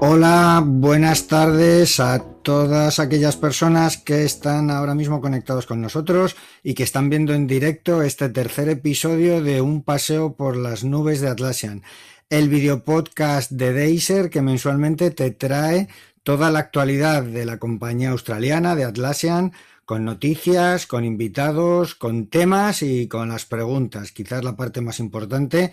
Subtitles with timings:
[0.00, 6.74] Hola, buenas tardes a todas aquellas personas que están ahora mismo conectados con nosotros y
[6.74, 11.28] que están viendo en directo este tercer episodio de Un paseo por las nubes de
[11.28, 11.82] Atlassian,
[12.30, 15.88] el videopodcast de Deiser que mensualmente te trae
[16.22, 19.52] toda la actualidad de la compañía australiana de Atlassian
[19.84, 25.72] con noticias, con invitados, con temas y con las preguntas, quizás la parte más importante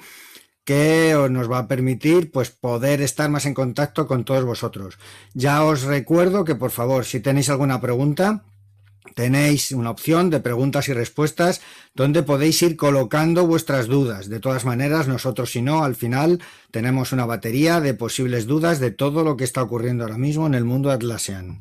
[0.66, 4.98] que nos va a permitir pues poder estar más en contacto con todos vosotros.
[5.34, 8.44] Ya os recuerdo que por favor, si tenéis alguna pregunta,
[9.14, 11.62] tenéis una opción de preguntas y respuestas
[11.94, 14.28] donde podéis ir colocando vuestras dudas.
[14.28, 18.90] De todas maneras, nosotros si no, al final tenemos una batería de posibles dudas de
[18.90, 21.60] todo lo que está ocurriendo ahora mismo en el mundo Atlassian.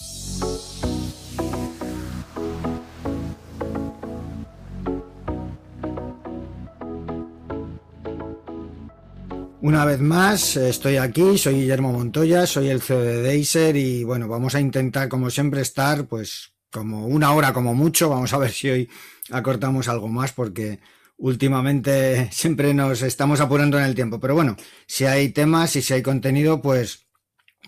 [9.64, 14.28] Una vez más, estoy aquí, soy Guillermo Montoya, soy el CEO de Deiser y bueno,
[14.28, 18.50] vamos a intentar como siempre estar pues como una hora como mucho, vamos a ver
[18.50, 18.90] si hoy
[19.30, 20.80] acortamos algo más porque
[21.16, 24.54] últimamente siempre nos estamos apurando en el tiempo, pero bueno,
[24.86, 27.06] si hay temas y si hay contenido, pues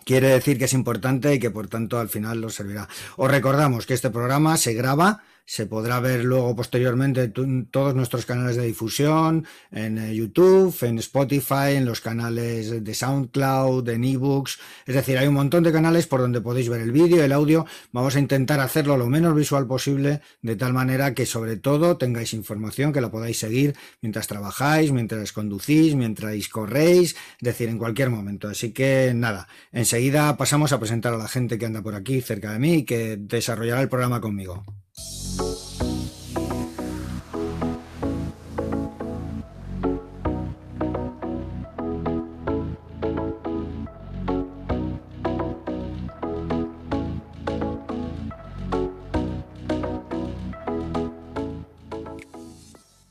[0.05, 2.91] quiere decir que es importante y que por tanto al final nos servirá.
[3.17, 8.27] Os recordamos que este programa se graba se podrá ver luego posteriormente en todos nuestros
[8.27, 14.59] canales de difusión, en eh, YouTube, en Spotify, en los canales de SoundCloud, en ebooks.
[14.87, 17.65] Es decir, hay un montón de canales por donde podéis ver el vídeo, el audio.
[17.93, 22.35] Vamos a intentar hacerlo lo menos visual posible, de tal manera que sobre todo tengáis
[22.35, 28.11] información que la podáis seguir mientras trabajáis, mientras conducís, mientras corréis, es decir, en cualquier
[28.11, 28.49] momento.
[28.49, 32.53] Así que nada, enseguida pasamos a presentar a la gente que anda por aquí cerca
[32.53, 34.65] de mí y que desarrollará el programa conmigo.
[34.99, 35.66] Thank you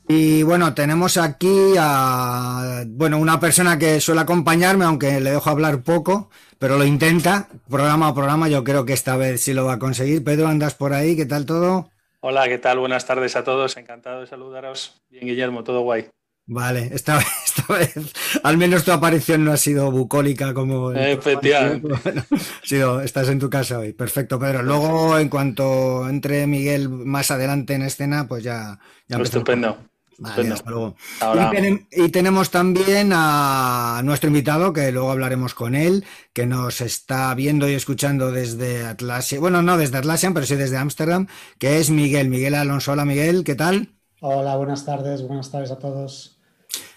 [0.08, 5.82] Y bueno, tenemos aquí a bueno, una persona que suele acompañarme, aunque le dejo hablar
[5.82, 9.74] poco, pero lo intenta, programa a programa, yo creo que esta vez sí lo va
[9.74, 10.22] a conseguir.
[10.22, 11.90] Pedro, andas por ahí, ¿qué tal todo?
[12.20, 12.78] Hola, ¿qué tal?
[12.78, 15.02] Buenas tardes a todos, encantado de saludaros.
[15.10, 16.08] Bien, Guillermo, todo guay.
[16.48, 17.94] Vale, esta vez, esta vez,
[18.44, 20.92] al menos tu aparición no ha sido bucólica como...
[20.92, 21.88] Efectivamente.
[22.04, 22.24] Bueno,
[22.62, 23.92] sido, estás en tu casa hoy.
[23.92, 24.62] Perfecto, Pedro.
[24.62, 28.78] Luego, en cuanto entre Miguel más adelante en escena, pues ya...
[29.08, 29.76] ya Estupendo.
[30.18, 30.96] Vale, hasta luego.
[31.90, 37.68] Y, tenemos también a nuestro invitado, que luego hablaremos con él, que nos está viendo
[37.68, 41.26] y escuchando desde Atlassian, bueno, no desde Atlassian, pero sí desde Ámsterdam,
[41.58, 42.28] que es Miguel.
[42.28, 42.92] Miguel Alonso.
[42.92, 43.94] Hola, Miguel, ¿qué tal?
[44.20, 46.40] Hola, buenas tardes, buenas tardes a todos.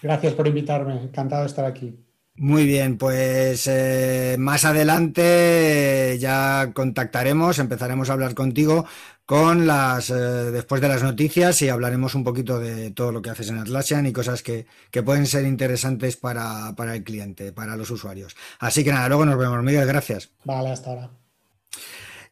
[0.02, 1.98] Gracias por invitarme, encantado de estar aquí.
[2.40, 8.86] Muy bien, pues eh, más adelante ya contactaremos, empezaremos a hablar contigo
[9.26, 13.28] con las eh, después de las noticias y hablaremos un poquito de todo lo que
[13.28, 14.64] haces en Atlassian y cosas que,
[15.04, 18.34] pueden ser interesantes para, para, el cliente, para los usuarios.
[18.58, 20.30] Así que nada, luego nos vemos, Miguel, gracias.
[20.44, 21.10] Vale, hasta ahora.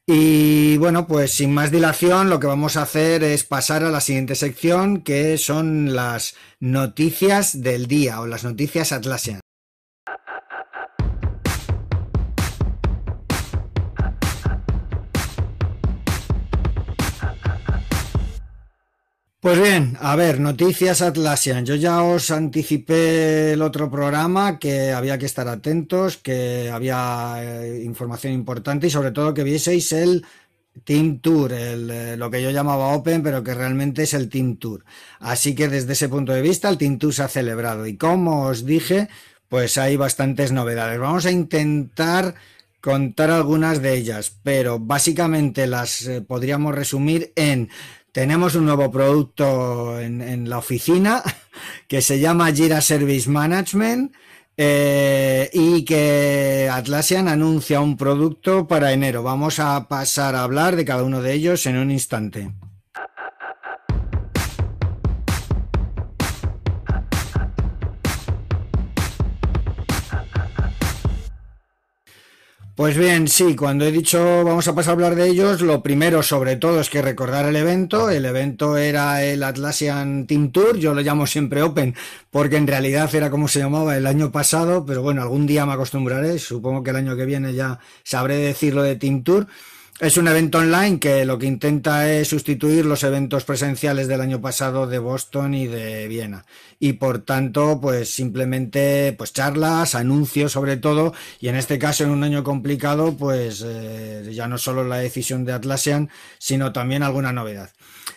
[0.07, 4.01] Y bueno, pues sin más dilación, lo que vamos a hacer es pasar a la
[4.01, 9.41] siguiente sección, que son las noticias del día o las noticias Atlassian.
[19.49, 21.65] Pues bien, a ver, noticias Atlassian.
[21.65, 27.83] Yo ya os anticipé el otro programa que había que estar atentos, que había eh,
[27.83, 30.27] información importante y sobre todo que vieseis el
[30.85, 34.85] Team Tour, eh, lo que yo llamaba Open, pero que realmente es el Team Tour.
[35.19, 38.43] Así que desde ese punto de vista el Team Tour se ha celebrado y como
[38.43, 39.09] os dije,
[39.49, 41.01] pues hay bastantes novedades.
[41.01, 42.35] Vamos a intentar
[42.83, 47.71] contar algunas de ellas, pero básicamente las eh, podríamos resumir en
[48.19, 51.23] tenemos un nuevo producto en, la oficina
[51.87, 54.13] que se llama Jira Service Management
[54.57, 59.23] eh, y que Atlassian anuncia un producto para enero.
[59.23, 62.51] Vamos a pasar a hablar de cada uno de ellos en un instante.
[72.79, 76.23] Pues bien, sí, cuando he dicho vamos a pasar a hablar de ellos, lo primero
[76.23, 78.09] sobre todo es que recordar el evento.
[78.09, 81.97] El evento era el Atlassian Team Tour, yo lo llamo siempre Open
[82.31, 85.73] porque en realidad era como se llamaba el año pasado, pero bueno, algún día me
[85.73, 89.49] acostumbraré, supongo que el año que viene ya sabré decirlo de Team Tour.
[90.01, 94.41] Es un evento online que lo que intenta es sustituir los eventos presenciales del año
[94.41, 96.47] pasado de Boston y de Viena.
[96.79, 102.11] Y por tanto, pues simplemente pues charlas, anuncios sobre todo, y en este caso en
[102.11, 107.33] un año complicado, pues eh, ya no solo la decisión de Atlassian, sino también alguna
[107.33, 107.71] novedad.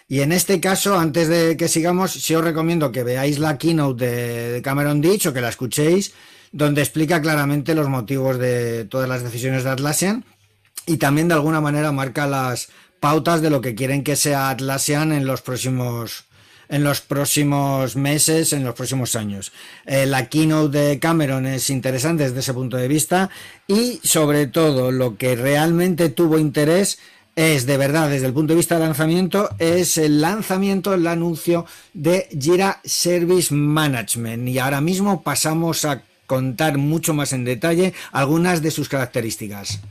[0.07, 4.06] Y en este caso, antes de que sigamos, sí os recomiendo que veáis la keynote
[4.06, 6.13] de Cameron Ditch o que la escuchéis,
[6.51, 10.25] donde explica claramente los motivos de todas las decisiones de Atlassian
[10.86, 12.69] y también de alguna manera marca las
[13.00, 16.25] pautas de lo que quieren que sea Atlassian en los próximos
[16.69, 19.51] en los próximos meses, en los próximos años.
[19.86, 23.30] Eh, la keynote de Cameron es interesante desde ese punto de vista
[23.68, 26.98] y sobre todo lo que realmente tuvo interés
[27.36, 31.66] es de verdad desde el punto de vista del lanzamiento es el lanzamiento, el anuncio
[31.94, 38.62] de Jira Service Management y ahora mismo pasamos a contar mucho más en detalle algunas
[38.62, 39.81] de sus características.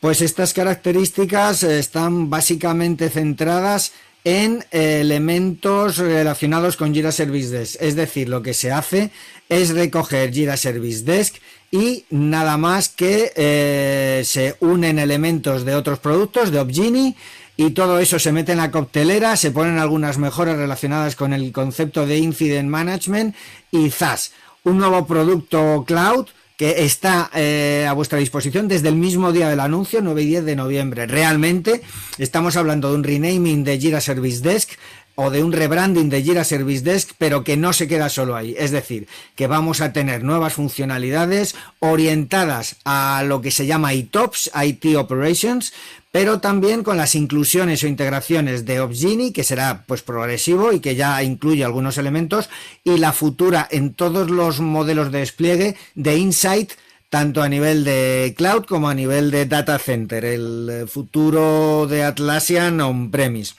[0.00, 3.92] Pues estas características están básicamente centradas
[4.22, 7.76] en elementos relacionados con Jira Service Desk.
[7.80, 9.10] Es decir, lo que se hace
[9.48, 11.36] es recoger Jira Service Desk
[11.70, 17.16] y nada más que eh, se unen elementos de otros productos, de Opgini,
[17.56, 21.50] y todo eso se mete en la coctelera, se ponen algunas mejoras relacionadas con el
[21.50, 23.34] concepto de Incident Management
[23.72, 24.30] y ¡zas!
[24.62, 26.28] Un nuevo producto cloud
[26.58, 30.44] que está eh, a vuestra disposición desde el mismo día del anuncio, 9 y 10
[30.44, 31.06] de noviembre.
[31.06, 31.82] Realmente
[32.18, 34.70] estamos hablando de un renaming de Jira Service Desk
[35.14, 38.56] o de un rebranding de Jira Service Desk, pero que no se queda solo ahí.
[38.58, 39.06] Es decir,
[39.36, 45.72] que vamos a tener nuevas funcionalidades orientadas a lo que se llama ITOPS, IT Operations,
[46.10, 50.96] pero también con las inclusiones o integraciones de Opgini, que será pues progresivo y que
[50.96, 52.48] ya incluye algunos elementos,
[52.84, 56.72] y la futura en todos los modelos de despliegue de Insight,
[57.10, 62.80] tanto a nivel de cloud como a nivel de data center, el futuro de Atlassian
[62.80, 63.54] on-premise.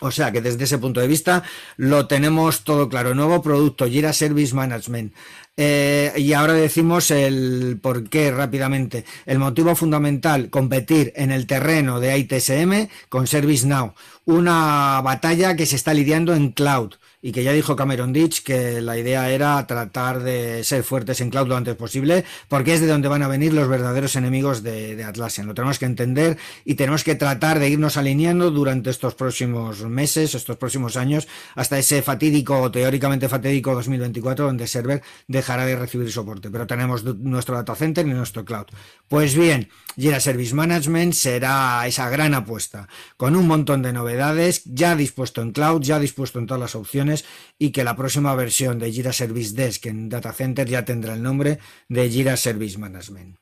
[0.00, 1.42] O sea que desde ese punto de vista
[1.76, 3.14] lo tenemos todo claro.
[3.14, 5.12] Nuevo producto, Jira Service Management.
[5.62, 9.04] Eh, y ahora decimos el por qué rápidamente.
[9.26, 13.92] El motivo fundamental, competir en el terreno de ITSM con ServiceNow.
[14.24, 18.80] Una batalla que se está lidiando en cloud y que ya dijo Cameron Ditch que
[18.80, 22.86] la idea era tratar de ser fuertes en cloud lo antes posible, porque es de
[22.86, 25.46] donde van a venir los verdaderos enemigos de, Atlassian.
[25.46, 30.34] Lo tenemos que entender y tenemos que tratar de irnos alineando durante estos próximos meses,
[30.34, 36.10] estos próximos años, hasta ese fatídico o teóricamente fatídico 2024, donde Server dejará de recibir
[36.10, 36.50] soporte.
[36.50, 38.66] Pero tenemos nuestro data center y nuestro cloud.
[39.08, 44.94] Pues bien, Jira Service Management será esa gran apuesta, con un montón de novedades, ya
[44.96, 47.09] dispuesto en cloud, ya dispuesto en todas las opciones,
[47.58, 51.22] y que la próxima versión de Jira Service Desk en Data Center ya tendrá el
[51.22, 51.58] nombre
[51.88, 53.36] de Jira Service Management.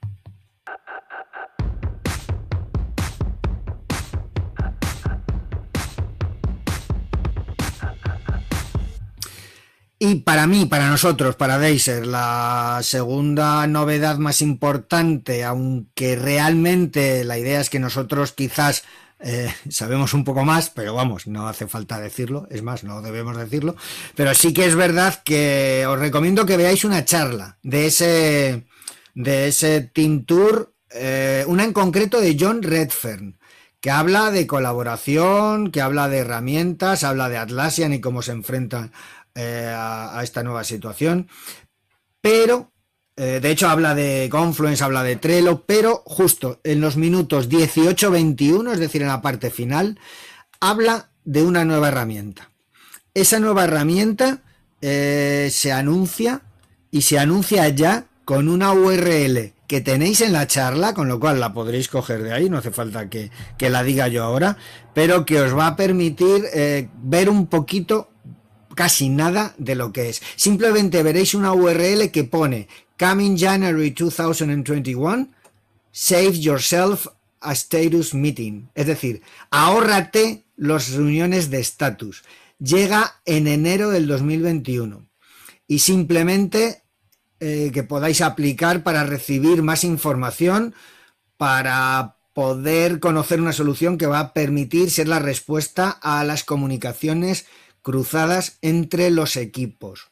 [10.01, 17.37] Y para mí, para nosotros, para Deiser, la segunda novedad más importante, aunque realmente la
[17.37, 18.85] idea es que nosotros quizás
[19.21, 23.37] eh, sabemos un poco más, pero vamos, no hace falta decirlo, es más, no debemos
[23.37, 23.77] decirlo,
[24.15, 28.67] pero sí que es verdad que os recomiendo que veáis una charla de ese,
[29.15, 33.39] de ese Team Tour, eh, una en concreto de John Redfern
[33.81, 38.93] que habla de colaboración, que habla de herramientas, habla de Atlassian y cómo se enfrentan
[39.35, 41.29] eh, a, esta nueva situación.
[42.21, 42.73] Pero,
[43.19, 48.73] eh, de hecho, habla de Confluence, habla de Trello, pero justo en los minutos 18-21,
[48.73, 49.99] es decir, en la parte final,
[50.61, 52.51] habla de una nueva herramienta.
[53.15, 54.43] Esa nueva herramienta
[54.81, 56.43] eh, se anuncia
[56.93, 61.41] y se anuncia ya con una URL que tenéis en la charla, con lo cual
[61.41, 64.57] la podréis coger de ahí, no hace falta que, la diga yo ahora,
[64.95, 66.45] pero que os va a permitir
[67.03, 68.11] ver un poquito
[68.79, 70.23] casi nada de lo que es.
[70.37, 75.29] Simplemente veréis una URL que pone Coming January 2021,
[75.93, 77.07] Save Yourself
[77.41, 78.71] a Status Meeting.
[78.75, 82.25] Es decir, ahórrate las reuniones de estatus.
[82.59, 85.07] Llega en enero del 2021.
[85.69, 86.83] Y simplemente
[87.39, 90.75] eh, que podáis aplicar para recibir más información,
[91.37, 97.47] para poder conocer una solución que va a permitir ser la respuesta a las comunicaciones
[97.83, 100.09] cruzadas entre los equipos.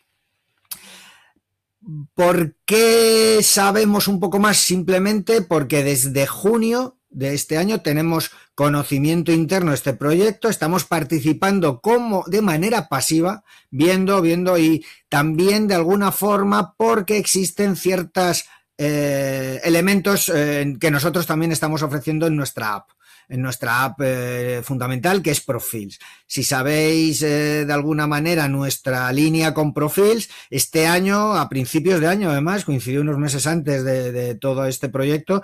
[2.14, 4.56] ¿Por qué sabemos un poco más?
[4.58, 11.80] Simplemente porque desde junio de este año, tenemos conocimiento interno de este proyecto, estamos participando
[11.80, 18.44] como de manera pasiva, viendo, viendo y también de alguna forma porque existen ciertos
[18.76, 22.90] eh, elementos eh, que nosotros también estamos ofreciendo en nuestra app
[23.28, 25.98] en nuestra app eh, fundamental que es Profils.
[26.26, 32.08] Si sabéis eh, de alguna manera nuestra línea con Profils, este año, a principios de
[32.08, 35.42] año además, coincidió unos meses antes de, todo este proyecto,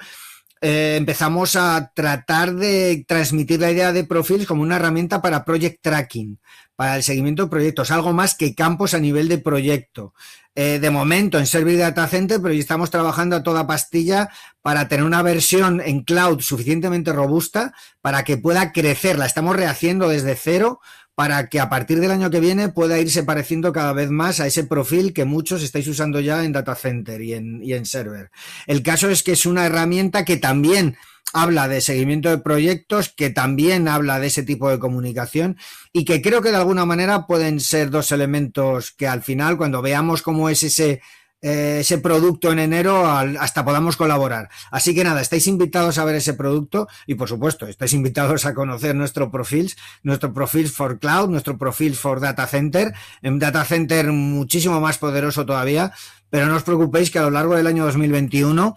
[0.62, 5.81] eh, empezamos a tratar de transmitir la idea de Profils como una herramienta para project
[5.83, 6.38] tracking,
[6.76, 10.14] para el seguimiento de proyectos, algo más que campos a nivel de proyecto.
[10.54, 14.28] Eh, de momento en Service Data Center, pero estamos trabajando a toda pastilla
[14.61, 19.19] para tener una versión en cloud suficientemente robusta para que pueda crecer.
[19.19, 20.81] La estamos rehaciendo desde cero
[21.14, 24.47] para que a partir del año que viene pueda irse pareciendo cada vez más a
[24.47, 28.31] ese perfil que muchos estáis usando ya en data center y en, y en server.
[28.66, 30.97] El caso es que es una herramienta que también
[31.33, 35.57] habla de seguimiento de proyectos, que también habla de ese tipo de comunicación
[35.92, 39.83] y que creo que de alguna manera pueden ser dos elementos que al final, cuando
[39.83, 41.00] veamos cómo es ese,
[41.42, 44.49] eh, ese producto en enero, hasta podamos colaborar.
[44.70, 48.54] Así que nada, estáis invitados a ver ese producto y por supuesto, estáis invitados a
[48.54, 49.72] conocer nuestro profil,
[50.04, 55.44] nuestro profil for cloud, nuestro profil for data center, en data center muchísimo más poderoso
[55.44, 55.92] todavía,
[56.30, 58.76] pero no os preocupéis que a lo largo del año 2021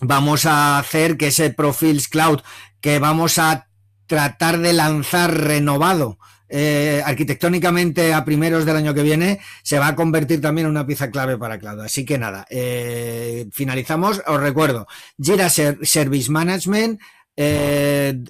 [0.00, 2.40] vamos a hacer que ese Profils Cloud
[2.80, 3.68] que vamos a
[4.06, 9.94] tratar de lanzar renovado eh, arquitectónicamente a primeros del año que viene se va a
[9.94, 11.80] convertir también en una pieza clave para Cloud.
[11.80, 14.22] Así que nada, eh, finalizamos.
[14.26, 14.86] Os recuerdo,
[15.20, 17.00] Jira Service Management,
[17.36, 18.22] eh,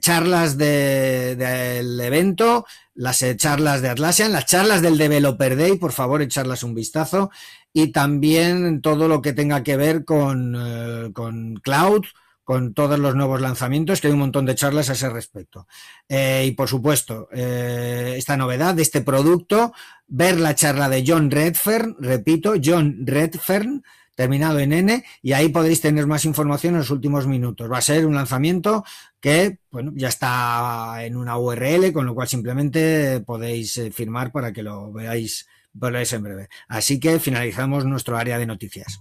[0.00, 6.64] charlas del evento, las charlas de Atlassian, las charlas del Developer Day, por favor, echarlas
[6.64, 7.30] un vistazo
[7.72, 12.04] y también todo lo que tenga que ver con, con cloud,
[12.50, 15.68] con todos los nuevos lanzamientos, que hay un montón de charlas a ese respecto.
[16.08, 19.72] Eh, y por supuesto, eh, esta novedad de este producto,
[20.08, 23.84] ver la charla de John Redfern, repito, John Redfern,
[24.16, 27.70] terminado en N, y ahí podréis tener más información en los últimos minutos.
[27.70, 28.82] Va a ser un lanzamiento
[29.20, 34.64] que, bueno, ya está en una URL, con lo cual simplemente podéis firmar para que
[34.64, 36.48] lo veáis volvéis en breve.
[36.66, 39.00] Así que finalizamos nuestro área de noticias.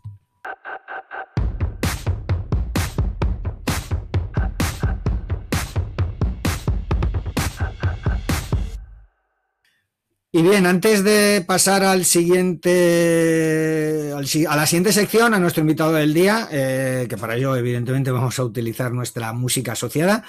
[10.40, 16.14] Y bien, antes de pasar al siguiente, a la siguiente sección, a nuestro invitado del
[16.14, 20.24] día, eh, que para ello evidentemente vamos a utilizar nuestra música asociada,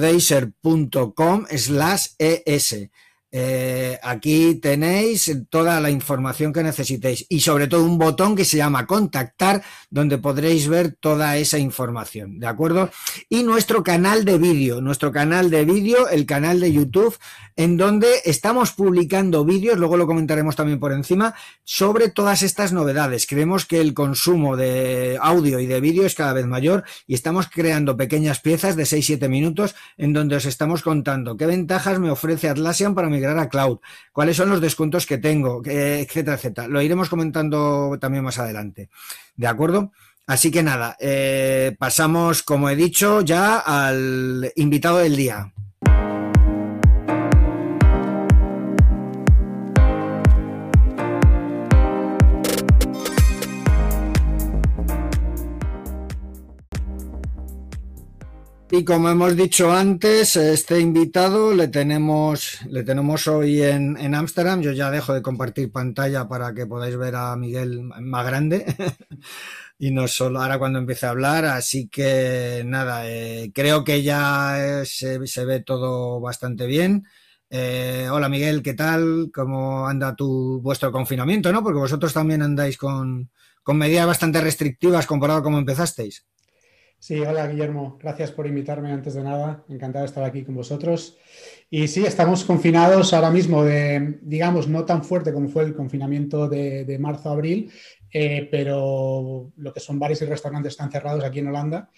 [0.00, 2.76] .deiser.com slash es.
[3.32, 8.56] Eh, aquí tenéis toda la información que necesitéis y sobre todo un botón que se
[8.56, 12.90] llama contactar donde podréis ver toda esa información, ¿de acuerdo?
[13.28, 17.16] Y nuestro canal de vídeo, nuestro canal de vídeo, el canal de YouTube,
[17.56, 23.26] en donde estamos publicando vídeos, luego lo comentaremos también por encima, sobre todas estas novedades.
[23.26, 27.48] Creemos que el consumo de audio y de vídeo es cada vez mayor y estamos
[27.48, 32.48] creando pequeñas piezas de 6-7 minutos en donde os estamos contando qué ventajas me ofrece
[32.48, 33.78] Atlassian para migrar a cloud,
[34.12, 36.68] cuáles son los descuentos que tengo, etcétera, etcétera.
[36.68, 38.88] Lo iremos comentando también más adelante.
[39.36, 39.92] ¿De acuerdo?
[40.26, 45.52] Así que nada, eh, pasamos, como he dicho, ya al invitado del día.
[58.72, 64.62] Y como hemos dicho antes, este invitado le tenemos, le tenemos hoy en Ámsterdam.
[64.62, 68.64] Yo ya dejo de compartir pantalla para que podáis ver a Miguel más grande.
[69.78, 71.46] y no solo ahora cuando empiece a hablar.
[71.46, 77.04] Así que nada, eh, creo que ya se, ve todo bastante bien.
[77.50, 79.30] Eh, hola Miguel, ¿qué tal?
[79.34, 81.52] ¿Cómo anda tu vuestro confinamiento?
[81.52, 81.64] ¿no?
[81.64, 83.30] Porque vosotros también andáis con,
[83.64, 86.24] con medidas bastante restrictivas comparado a cómo empezasteis.
[87.00, 91.16] Sí, hola Guillermo, gracias por invitarme antes de nada, encantado de estar aquí con vosotros.
[91.70, 96.46] Y sí, estamos confinados ahora mismo, de, digamos, no tan fuerte como fue el confinamiento
[96.46, 97.72] de, marzo-abril,
[98.12, 101.88] eh, pero lo que son bares y restaurantes están cerrados aquí en Holanda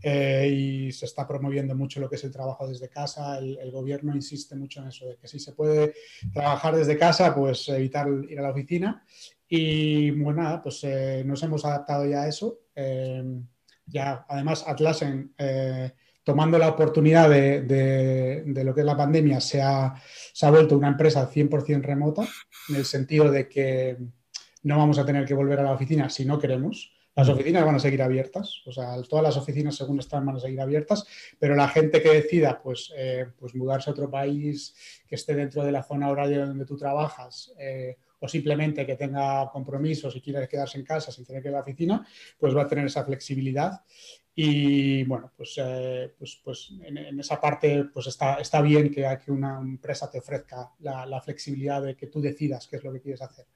[0.00, 3.38] eh, y se está promoviendo mucho lo que es el trabajo desde casa.
[3.38, 5.94] El, gobierno insiste mucho en eso, de que si se puede
[6.32, 9.04] trabajar desde casa, pues evitar ir a la oficina.
[9.48, 12.60] Y bueno, nada, pues eh, nos hemos adaptado ya a eso
[13.92, 15.92] ya además Atlasen, eh,
[16.24, 19.94] tomando la oportunidad de, lo que es la pandemia, se ha,
[20.32, 22.26] se ha vuelto una empresa 100% remota,
[22.68, 23.98] en el sentido de que
[24.62, 26.92] no vamos a tener que volver a la oficina si no queremos.
[27.14, 30.40] Las oficinas van a seguir abiertas, o sea, todas las oficinas según están van a
[30.40, 31.04] seguir abiertas,
[31.38, 34.74] pero la gente que decida pues, eh, pues mudarse a otro país,
[35.06, 39.50] que esté dentro de la zona horaria donde tú trabajas, eh, o simplemente que tenga
[39.50, 42.06] compromisos y quiera quedarse en casa sin tener que ir a la oficina,
[42.38, 43.82] pues va a tener esa flexibilidad.
[44.32, 49.32] Y bueno, pues, eh, pues, pues en, esa parte pues está, está bien que, que
[49.32, 53.22] una empresa te ofrezca la, flexibilidad de que tú decidas qué es lo que quieres
[53.22, 53.46] hacer.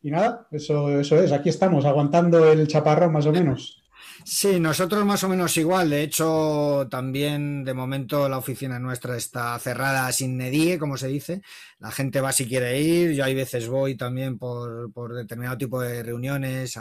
[0.00, 3.77] Y nada, eso, eso es, aquí estamos, aguantando el chaparrón más o menos.
[4.24, 5.90] Sí, nosotros más o menos igual.
[5.90, 11.42] De hecho, también de momento la oficina nuestra está cerrada sin nedie, como se dice.
[11.78, 13.12] La gente va si quiere ir.
[13.12, 16.78] Yo hay veces voy también por, por determinado tipo de reuniones,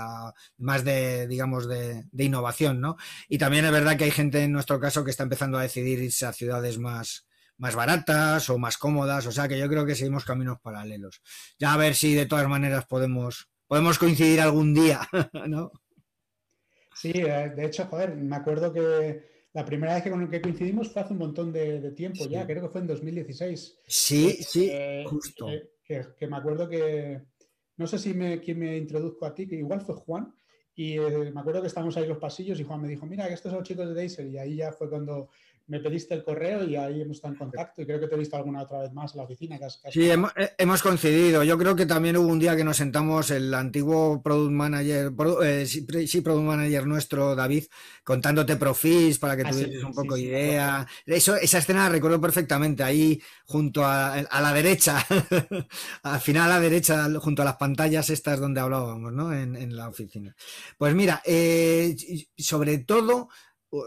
[0.57, 2.97] más de, digamos, de, de, innovación, ¿no?
[3.29, 5.99] Y también es verdad que hay gente en nuestro caso que está empezando a decidir
[5.99, 9.25] irse a ciudades más, más baratas o más cómodas.
[9.27, 11.21] O sea que yo creo que seguimos caminos paralelos.
[11.59, 15.07] Ya a ver si de todas maneras podemos, podemos coincidir algún día,
[15.47, 15.71] ¿no?
[16.99, 20.41] Sí, eh, de hecho, joder, me acuerdo que la primera vez que, con el que
[20.41, 23.79] coincidimos fue hace un montón de, tiempo ya, creo que fue en 2016.
[23.87, 25.49] Sí, sí, eh, justo.
[25.49, 27.21] Eh, que, me acuerdo que,
[27.77, 30.33] no sé si me, quién me introduzco a ti, que igual fue Juan,
[30.75, 33.33] y me acuerdo que estábamos ahí en los pasillos y Juan me dijo, mira, que
[33.33, 35.29] estos son los chicos de Deiser, y ahí ya fue cuando
[35.67, 38.17] me pediste el correo y ahí hemos estado en contacto y creo que te he
[38.17, 39.59] visto alguna otra vez más en la oficina.
[39.91, 40.17] Sí, eh,
[40.57, 41.43] hemos, coincidido.
[41.43, 45.11] Yo creo que también hubo un día que nos sentamos el antiguo product manager,
[45.43, 47.65] eh, sí, product manager nuestro, David,
[48.03, 50.87] contándote profis para que ah, tuvieses un poco de idea.
[51.05, 55.05] Eso, esa escena la recuerdo perfectamente, ahí junto a, la derecha,
[56.03, 59.33] al final a la derecha, junto a las pantallas estas donde hablábamos, ¿no?
[59.33, 60.33] En, la oficina.
[60.77, 61.95] Pues mira, eh,
[62.37, 63.27] sobre todo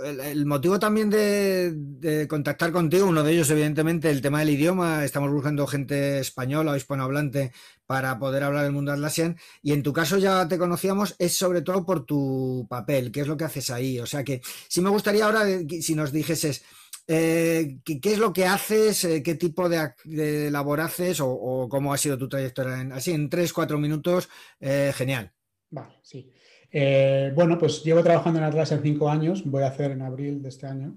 [0.03, 5.05] el, motivo también de, contactar contigo, uno de ellos, evidentemente, el tema del idioma.
[5.05, 7.53] Estamos buscando gente española o hispanohablante
[7.87, 9.37] para poder hablar del mundo Atlassian.
[9.63, 13.27] Y en tu caso ya te conocíamos, es sobre todo por tu papel, qué es
[13.27, 13.99] lo que haces ahí.
[14.01, 15.45] O sea que sí me gustaría ahora,
[15.81, 16.63] si nos dijeses,
[17.07, 19.05] eh, ¿qué, es lo que haces?
[19.05, 21.19] Eh, ¿Qué tipo de, labor haces?
[21.21, 22.95] O, cómo ha sido tu trayectoria?
[22.95, 24.29] así, en tres, cuatro minutos,
[24.61, 25.33] eh, genial.
[25.71, 26.33] Vale, sí.
[26.73, 30.49] Eh, bueno, pues llevo trabajando en Atlassian cinco años, voy a hacer en abril de
[30.49, 30.97] este año.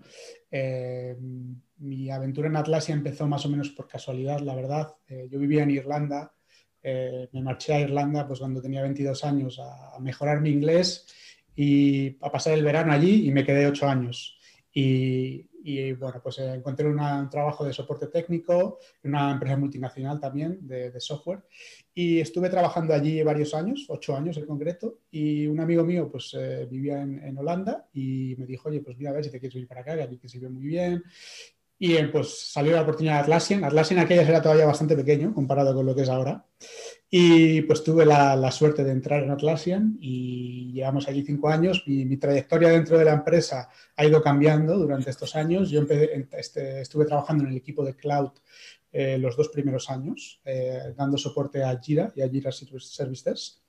[0.52, 1.16] Eh,
[1.78, 4.96] mi aventura en Atlassian empezó más o menos por casualidad, la verdad.
[5.08, 6.34] Eh, yo vivía en Irlanda,
[6.84, 11.08] me marché a Irlanda pues cuando tenía 22 años a, a, mejorar mi inglés
[11.56, 14.38] y a pasar el verano allí y me quedé ocho años.
[14.76, 21.00] Y, bueno, pues encontré un trabajo de soporte técnico en una empresa multinacional también de,
[21.00, 21.44] software
[21.96, 26.36] y estuve trabajando allí varios años, ocho años en concreto, y un amigo mío pues
[26.38, 29.54] eh, vivía en, Holanda y me dijo, oye, pues mira a ver si te quieres
[29.54, 31.04] venir para acá, que aquí te sirve muy bien.
[31.78, 33.64] Y eh, pues salió la oportunidad de Atlassian.
[33.64, 36.46] Atlassian aquella era todavía bastante pequeño comparado con lo que es ahora.
[37.10, 41.84] Y pues tuve la, suerte de entrar en Atlassian y llevamos allí cinco años.
[41.86, 45.70] Mi, mi, trayectoria dentro de la empresa ha ido cambiando durante estos años.
[45.70, 45.82] Yo
[46.32, 48.32] este, estuve trabajando en el equipo de cloud
[48.94, 53.62] eh, los dos primeros años, eh, dando soporte a Jira y a Jira Services.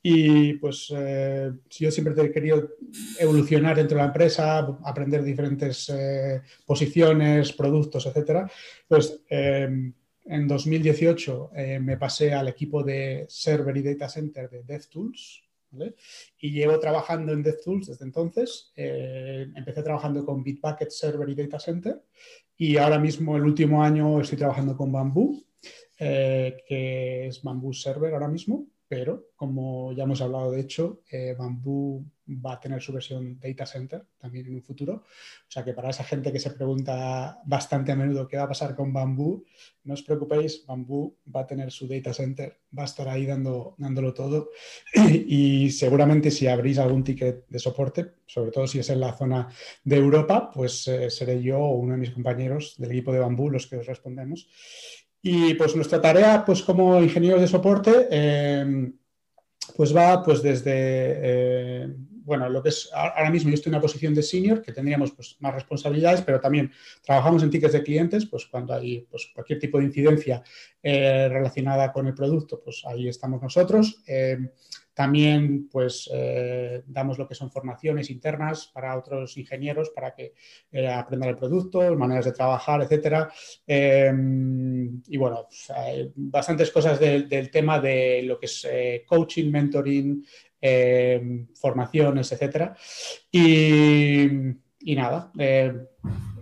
[0.00, 2.76] Y pues eh, yo siempre he querido
[3.18, 5.92] evolucionar dentro de la empresa, aprender diferentes
[6.64, 8.48] posiciones, productos, etcétera.
[8.86, 9.20] Pues
[10.28, 15.42] en 2018 eh, me pasé al equipo de Server y Data Center de DevTools.
[15.70, 15.94] ¿vale?
[16.38, 18.70] Y llevo trabajando en DevTools desde entonces.
[18.76, 22.02] Eh, empecé trabajando con Bitbucket Server y Data Center
[22.58, 25.40] y ahora mismo el último año estoy trabajando con Bamboo,
[25.98, 31.36] eh, que es Bamboo Server ahora mismo pero como ya hemos hablado, de hecho, eh,
[31.38, 34.94] Bamboo va a tener su versión Data Center también en un futuro.
[34.94, 38.48] O sea que para esa gente que se pregunta bastante a menudo qué va a
[38.48, 39.44] pasar con Bamboo,
[39.84, 43.74] no os preocupéis, Bamboo va a tener su Data Center, va a estar ahí dando,
[43.78, 44.50] dándolo todo.
[45.26, 49.48] y seguramente si abrís algún ticket de soporte, sobre todo si es en la zona
[49.84, 53.50] de Europa, pues eh, seré yo o uno de mis compañeros del equipo de Bamboo
[53.50, 54.48] los que os respondemos.
[55.22, 58.92] Y pues nuestra tarea, pues como ingenieros de soporte, em,
[59.76, 61.88] pues va pues desde, eh,
[62.28, 65.12] bueno, lo que es ahora mismo yo estoy en una posición de senior, que tendríamos
[65.12, 66.70] pues, más responsabilidades, pero también
[67.02, 70.42] trabajamos en tickets de clientes, pues cuando hay pues, cualquier tipo de incidencia
[70.82, 74.02] eh, relacionada con el producto, pues ahí estamos nosotros.
[74.06, 74.38] Eh,
[74.98, 80.34] también pues eh, damos lo que son formaciones internas para otros ingenieros para que
[80.72, 83.30] eh, aprendan el producto, maneras de trabajar, etcétera.
[83.64, 85.46] Em, y bueno,
[86.16, 90.26] bastantes cosas del tema de lo que es eh, coaching, mentoring,
[90.60, 92.76] em, formaciones, etcétera.
[93.30, 94.28] Y,
[94.80, 95.32] y nada,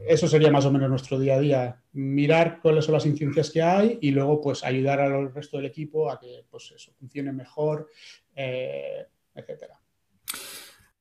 [0.07, 1.83] eso sería más o menos nuestro día a día.
[1.92, 6.11] Mirar cuáles son las incidencias que hay y luego pues ayudar al resto del equipo
[6.11, 7.88] a que pues eso funcione mejor
[8.37, 9.81] eh, etcétera.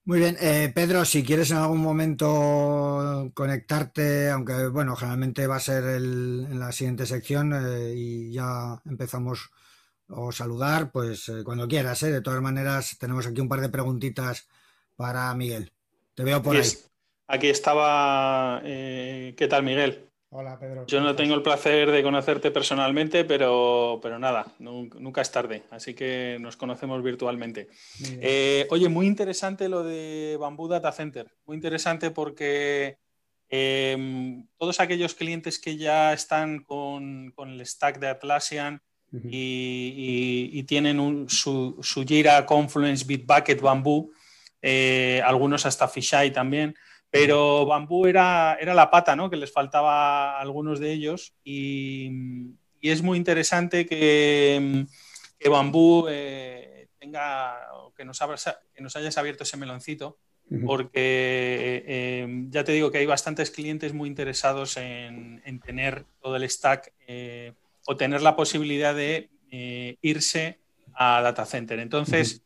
[0.05, 5.59] Muy bien, eh, Pedro, si quieres en algún momento conectarte, aunque bueno, generalmente va a
[5.59, 9.49] ser en la siguiente sección eh, y ya empezamos
[10.09, 14.47] a saludar, pues cuando quieras, de todas maneras tenemos aquí un par de preguntitas
[14.95, 15.71] para Miguel.
[16.13, 16.69] Te veo por ahí.
[17.27, 20.05] Aquí estaba, ¿qué tal Miguel?
[20.37, 20.85] Hola, Pedro.
[20.85, 25.93] Yo no tengo el placer de conocerte personalmente, pero, pero nada, nunca es tarde, así
[25.93, 27.69] que nos conocemos virtualmente.
[28.19, 32.97] Eh, oye, muy interesante lo de Bamboo Data Center, muy interesante porque
[33.47, 38.81] em, todos aquellos clientes que ya están con, el stack de Atlassian
[39.23, 44.11] y, tienen su, su, Jira, Confluence, Bitbucket, Bamboo,
[44.61, 46.75] eh, algunos hasta Fisheye también,
[47.09, 49.29] pero Bambú era, era la pata ¿no?
[49.29, 51.33] que les faltaba a algunos de ellos.
[51.43, 52.11] Y,
[52.81, 54.85] es muy interesante que,
[55.39, 57.57] que Bambú eh, tenga,
[57.97, 58.19] que nos,
[58.75, 60.19] que nos hayas abierto ese meloncito
[60.65, 66.47] porque eh, ya te digo que hay bastantes clientes muy interesados en, tener todo el
[66.49, 67.53] stack eh,
[67.85, 69.29] o tener la posibilidad de
[70.01, 70.59] irse
[70.93, 71.79] a data center.
[71.79, 72.45] Entonces,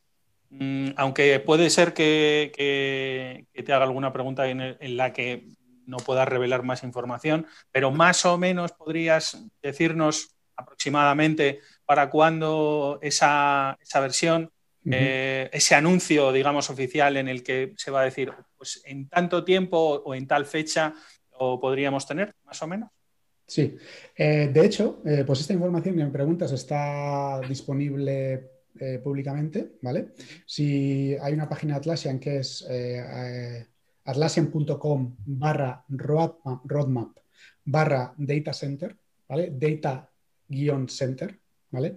[0.50, 5.46] Mm, aunque puede ser que, te haga alguna pregunta en, la que
[5.86, 13.78] no puedas revelar más información, pero más o menos podrías decirnos aproximadamente para cuándo esa,
[13.94, 14.50] versión,
[14.90, 19.44] eh, ese anuncio, digamos, oficial en el que se va a decir, pues en tanto
[19.44, 20.94] tiempo o en tal fecha
[21.38, 22.90] lo podríamos tener, más o menos.
[23.50, 23.76] Sí,
[24.16, 30.12] eh, de hecho, eh, pues esta información que me preguntas está disponible eh, públicamente, ¿vale?
[30.46, 32.64] Si hay una página de Atlassian que es
[34.04, 37.18] atlassian.com barra roadmap,
[37.64, 38.96] barra data center,
[39.28, 39.50] ¿vale?
[39.50, 41.39] Data-center,
[41.70, 41.96] ¿vale?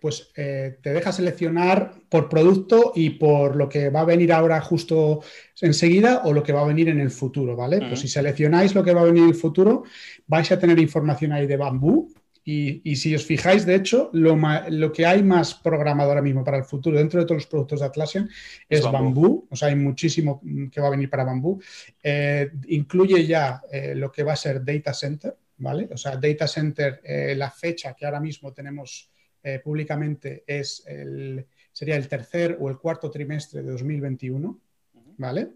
[0.00, 5.22] pues te deja seleccionar por producto y por lo que va a venir ahora justo
[5.60, 7.78] enseguida o lo que va a venir en el futuro, ¿vale?
[7.78, 9.84] Pues si seleccionáis lo que va a venir en el futuro,
[10.26, 12.10] vais a tener información ahí de bambú,
[12.50, 16.64] y, si os fijáis, de hecho, lo, que hay más programado ahora mismo para el
[16.64, 18.30] futuro dentro de todos los productos de Atlassian
[18.70, 19.46] es, bambú.
[19.50, 20.40] O sea, hay muchísimo
[20.72, 21.60] que va a venir para bambú.
[22.02, 25.88] Eh, incluye ya eh, lo que va a ser Data Center, ¿vale?
[25.92, 29.10] O sea, Data Center, eh, la fecha que ahora mismo tenemos
[29.64, 34.60] públicamente es el, sería el tercer o el cuarto trimestre de 2021.
[35.16, 35.54] ¿Vale?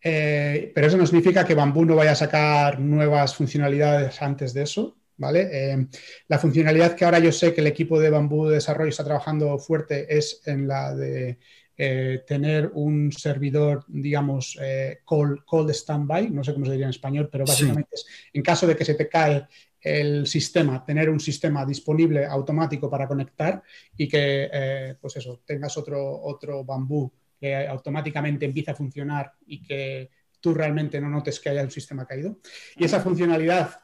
[0.00, 4.96] pero eso no significa que Bambú no vaya a sacar nuevas funcionalidades antes de eso.
[5.22, 5.48] ¿vale?
[5.52, 5.86] Eh,
[6.26, 9.56] la funcionalidad que ahora yo sé que el equipo de Bambú de desarrollo está trabajando
[9.58, 11.38] fuerte es en la de
[11.76, 16.90] eh, tener un servidor, digamos, eh, call, call standby, no sé cómo se diría en
[16.90, 19.46] español, pero básicamente es en caso de que se te cae
[19.80, 23.62] el sistema, tener un sistema disponible automático para conectar
[23.96, 30.08] y que, pues eso, tengas otro, otro bambú que automáticamente empiece a funcionar y que
[30.40, 32.38] tú realmente no notes que haya el sistema caído.
[32.76, 33.80] Y esa funcionalidad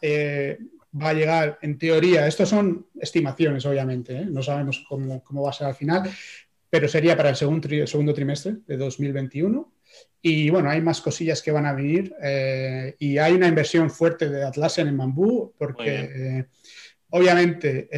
[1.00, 4.26] va a llegar, en teoría, estos son estimaciones, obviamente, ¿eh?
[4.26, 6.10] no sabemos cómo, va a ser al final,
[6.70, 9.72] pero sería para el segundo, segundo trimestre de 2021.
[10.20, 14.28] Y bueno, hay más cosillas que van a venir eh, y hay una inversión fuerte
[14.28, 16.46] de Atlassian en Bambú porque eh,
[17.10, 17.88] obviamente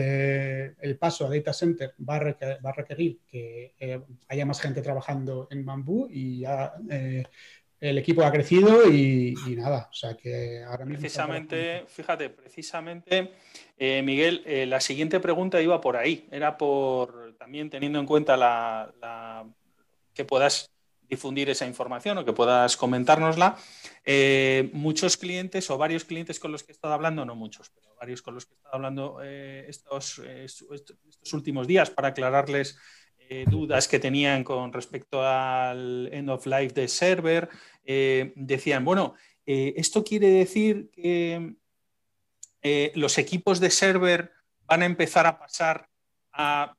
[0.80, 3.74] el paso a Data Center va a requerir, que
[4.28, 6.74] haya más gente trabajando en Bambú y ya
[7.80, 11.00] el equipo ha crecido y, nada, o sea que ahora mismo...
[11.00, 13.32] Precisamente, fíjate, precisamente,
[13.78, 18.94] eh, Miguel, eh, la siguiente pregunta iba por ahí, era por también teniendo en cuenta
[20.12, 20.70] que puedas
[21.08, 23.56] difundir esa información o que puedas comentárnosla.
[24.04, 27.96] Eh, muchos clientes o varios clientes con los que he estado hablando, no muchos, pero
[27.96, 32.76] varios con los que he estado hablando estos, estos últimos días para aclararles
[33.32, 37.48] eh, dudas que tenían con respecto al end of life de server,
[37.84, 39.14] eh, decían, bueno,
[39.46, 41.54] eh, esto quiere decir que
[42.96, 44.32] los equipos de server
[44.66, 45.88] van a empezar a pasar
[46.32, 46.74] a,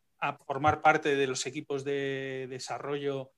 [0.46, 3.32] formar parte de los equipos de desarrollo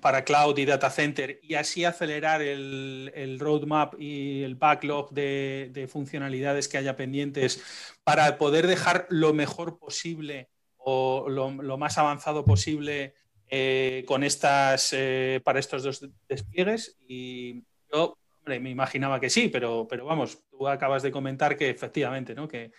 [0.00, 6.68] para cloud y data center y así acelerar el, roadmap y el backlog de, funcionalidades
[6.68, 7.60] que haya pendientes
[8.04, 13.14] para poder dejar lo mejor posible o lo, más avanzado posible
[13.48, 19.86] eh, con estas eh, para estos dos despliegues y yo me imaginaba que sí, pero,
[19.88, 22.48] pero vamos, tú acabas de comentar que efectivamente, ¿no?
[22.48, 22.70] Que,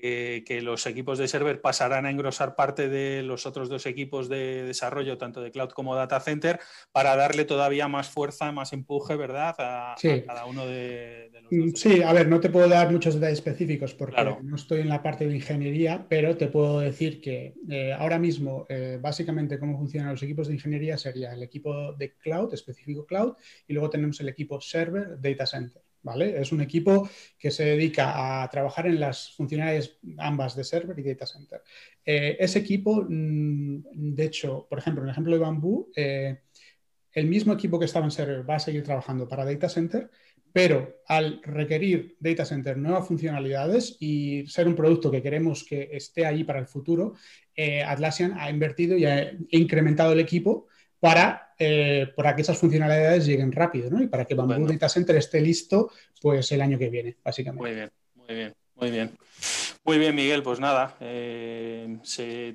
[0.00, 4.64] que, los equipos de server pasarán a engrosar parte de los otros dos equipos de
[4.64, 6.60] desarrollo, tanto de cloud como data center,
[6.92, 9.54] para darle todavía más fuerza, más empuje, ¿verdad?
[9.58, 11.52] A, cada uno de, los dos.
[11.52, 14.88] Mm, sí, a ver, no te puedo dar muchos detalles específicos porque no estoy en
[14.88, 19.78] la parte de ingeniería, pero te puedo decir que eh, ahora mismo, eh, básicamente, cómo
[19.78, 23.34] funcionan los equipos de ingeniería sería el equipo de cloud, específico cloud,
[23.66, 25.82] y luego tenemos el equipo server, data center.
[26.16, 31.02] Es un equipo que se dedica a trabajar en las funcionalidades ambas de server y
[31.02, 31.62] data center.
[32.04, 36.38] Eh, ese equipo, mm, de hecho, por ejemplo, en el ejemplo de Bamboo, eh,
[37.12, 40.10] el mismo equipo que estaba en server va a seguir trabajando para data center,
[40.52, 46.26] pero al requerir data center nuevas funcionalidades y ser un producto que queremos que esté
[46.26, 47.14] ahí para el futuro,
[47.54, 50.68] eh, Atlassian ha invertido y ha incrementado el equipo
[51.00, 54.02] para, eh, para que esas funcionalidades lleguen rápido, ¿no?
[54.02, 57.68] Y para que Bamboo Data Center esté listo, pues el año que viene, básicamente.
[57.68, 59.18] Muy bien, muy bien, muy bien.
[59.88, 61.96] Muy bien, Miguel, pues nada, eh,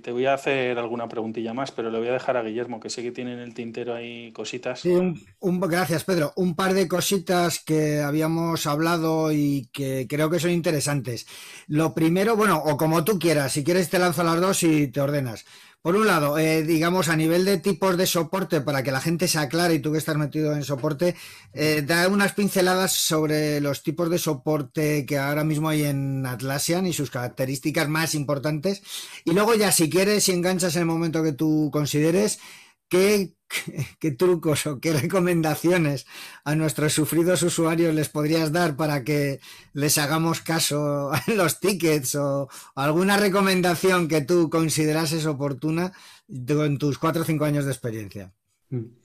[0.03, 2.91] te voy a hacer alguna preguntilla más, pero le voy a dejar a Guillermo, que
[2.91, 4.81] sé que tiene en el tintero ahí cositas.
[4.81, 6.33] Sí, un, gracias, Pedro.
[6.35, 11.25] Un par de cositas que habíamos hablado y que creo que son interesantes.
[11.65, 15.01] Lo primero, bueno, o como tú quieras, si quieres te lanzo las dos y te
[15.01, 15.43] ordenas.
[15.83, 19.27] Por un lado, eh, digamos, a nivel de tipos de soporte, para que la gente
[19.27, 21.13] se aclare y tú que estás metido en soporte,
[21.51, 26.87] eh, da unas pinceladas sobre los tipos de soporte que ahora mismo hay en Atlassian
[26.87, 28.81] y sus características más importantes.
[29.25, 32.39] Y luego ya, si quieres, si enganchas en el momento que tú consideres,
[32.87, 33.35] ¿qué,
[33.99, 36.05] qué trucos o qué recomendaciones
[36.43, 39.39] a nuestros sufridos usuarios les podrías dar para que
[39.73, 45.93] les hagamos caso en los tickets o alguna recomendación que tú considerases oportuna
[46.27, 48.33] en tus cuatro o cinco años de experiencia?
[48.69, 49.03] Mm.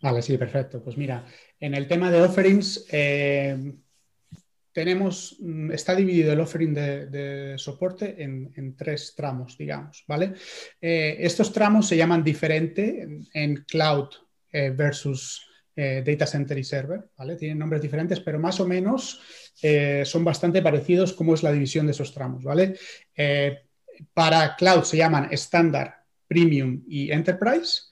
[0.00, 0.82] Vale, sí, perfecto.
[0.82, 1.26] Pues mira,
[1.58, 3.74] en el tema de offerings, eh,
[4.78, 10.34] tenemos, mm, está dividido el offering de, soporte en, tres tramos, digamos, ¿vale?
[10.80, 14.08] Eh, estos tramos se llaman diferente en, cloud
[14.52, 17.34] eh, versus eh, data center y server, ¿vale?
[17.34, 19.20] Tienen nombres diferentes, pero más o menos
[20.04, 22.76] son bastante parecidos como es la división de esos tramos, ¿vale?
[24.14, 27.87] para cloud se llaman estándar, premium y enterprise.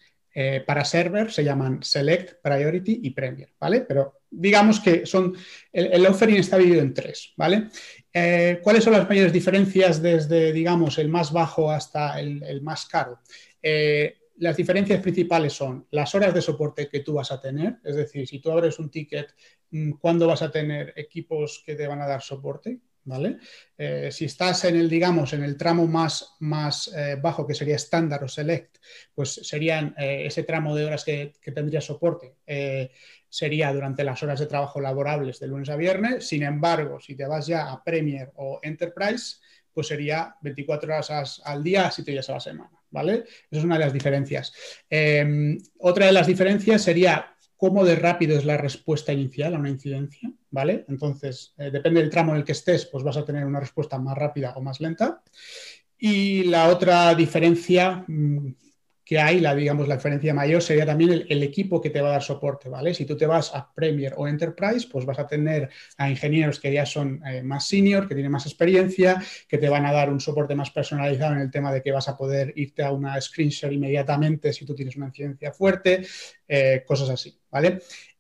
[0.66, 3.81] Para server se llaman Select, Priority y Premier, ¿vale?
[3.81, 5.35] Pero digamos que son,
[5.72, 7.68] el, offering está dividido en tres, ¿vale?
[8.12, 13.20] Eh, ¿Cuáles son las mayores diferencias desde, digamos, el más bajo hasta el, más caro?
[13.62, 17.96] Eh, las diferencias principales son las horas de soporte que tú vas a tener, es
[17.96, 19.35] decir, si tú abres un ticket,
[19.70, 22.79] mm, ¿cuándo vas a tener equipos que te van a dar soporte?
[23.06, 23.38] ¿Vale?
[23.78, 26.92] Eh, si estás en el, digamos, en el tramo más, más
[27.22, 28.78] bajo, que sería estándar o select,
[29.14, 32.34] pues serían ese tramo de horas que, que tendría soporte
[33.28, 36.26] sería durante las horas de trabajo laborables de lunes a viernes.
[36.26, 39.36] Sin embargo, si te vas ya a Premier o Enterprise,
[39.76, 43.24] pues sería 24 horas al día, 7 días a la semana, ¿vale?
[43.50, 44.54] Esa es una de las diferencias.
[44.88, 49.70] Em, otra de las diferencias sería cómo de rápido es la respuesta inicial a una
[49.70, 50.84] incidencia, ¿vale?
[50.88, 53.98] Entonces, eh, depende del tramo en el que estés, pues vas a tener una respuesta
[53.98, 55.22] más rápida o más lenta.
[55.98, 58.48] Y la otra diferencia mm,
[59.06, 62.12] que hay, la, digamos, la diferencia mayor sería también el, equipo que te va a
[62.12, 62.92] dar soporte, ¿vale?
[62.92, 66.72] Si tú te vas a Premier o Enterprise, pues vas a tener a ingenieros que
[66.72, 70.18] ya son eh, más senior, que tienen más experiencia, que te van a dar un
[70.18, 73.50] soporte más personalizado en el tema de que vas a poder irte a una screen
[73.50, 76.04] share inmediatamente si tú tienes una incidencia fuerte,
[76.48, 77.78] eh, cosas así, ¿vale?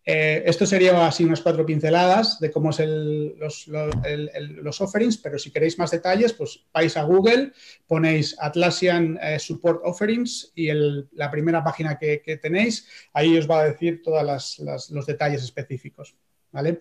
[0.08, 5.76] Eh, esto sería así unas cuatro pinceladas de cómo son los, offerings, pero si queréis
[5.80, 7.52] más detalles, pues vais a Google,
[7.88, 10.68] ponéis Atlassian eh, Support Offerings y
[11.12, 16.14] la primera página que, tenéis, ahí os va a decir todos los detalles específicos.
[16.52, 16.78] ¿vale?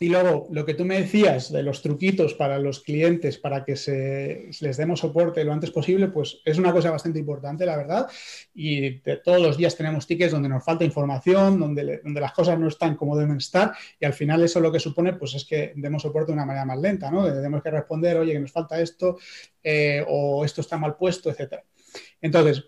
[0.00, 3.76] Y luego, lo que tú me decías de los truquitos para los clientes para que
[3.76, 8.08] se, les demos soporte lo antes posible, pues es una cosa bastante importante, la verdad.
[8.54, 12.68] Y todos los días tenemos tickets donde nos falta información, donde, donde las cosas no
[12.68, 13.72] están como deben estar.
[14.00, 16.64] Y al final eso lo que supone pues es que demos soporte de una manera
[16.64, 17.24] más lenta, ¿no?
[17.24, 19.18] Tenemos que responder, oye, que nos falta esto,
[19.62, 21.64] eh, o esto está mal puesto, etcétera.
[22.24, 22.64] Entonces,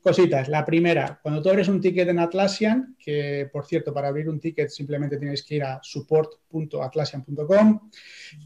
[0.00, 0.48] cositas.
[0.48, 4.38] La primera, cuando tú abres un ticket en Atlassian, que por cierto, para abrir un
[4.38, 7.90] ticket simplemente tienes que ir a support.atlassian.com.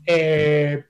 [0.06, 0.82] Eh,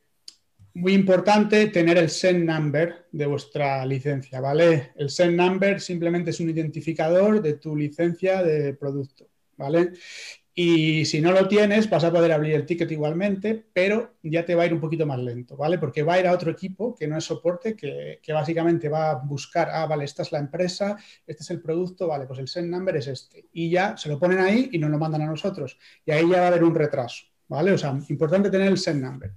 [0.75, 4.93] muy importante tener el SEN number de vuestra licencia, ¿vale?
[4.95, 9.91] El SEN number simplemente es un identificador de tu licencia de producto, ¿vale?
[10.57, 14.55] Y si no lo tienes, vas a poder abrir el ticket igualmente, pero ya te
[14.55, 15.79] va a ir un poquito más lento, ¿vale?
[15.79, 19.15] Porque va a ir a otro equipo que no es soporte, que, básicamente va a
[19.17, 22.71] buscar, ah, vale, esta es la empresa, este es el producto, vale, pues el send
[22.71, 23.47] number es este.
[23.53, 25.77] Y ya se lo ponen ahí y nos lo mandan a nosotros.
[26.07, 27.73] Y ahí ya va a haber un retraso, ¿vale?
[27.73, 29.33] O sea, importante tener el send number.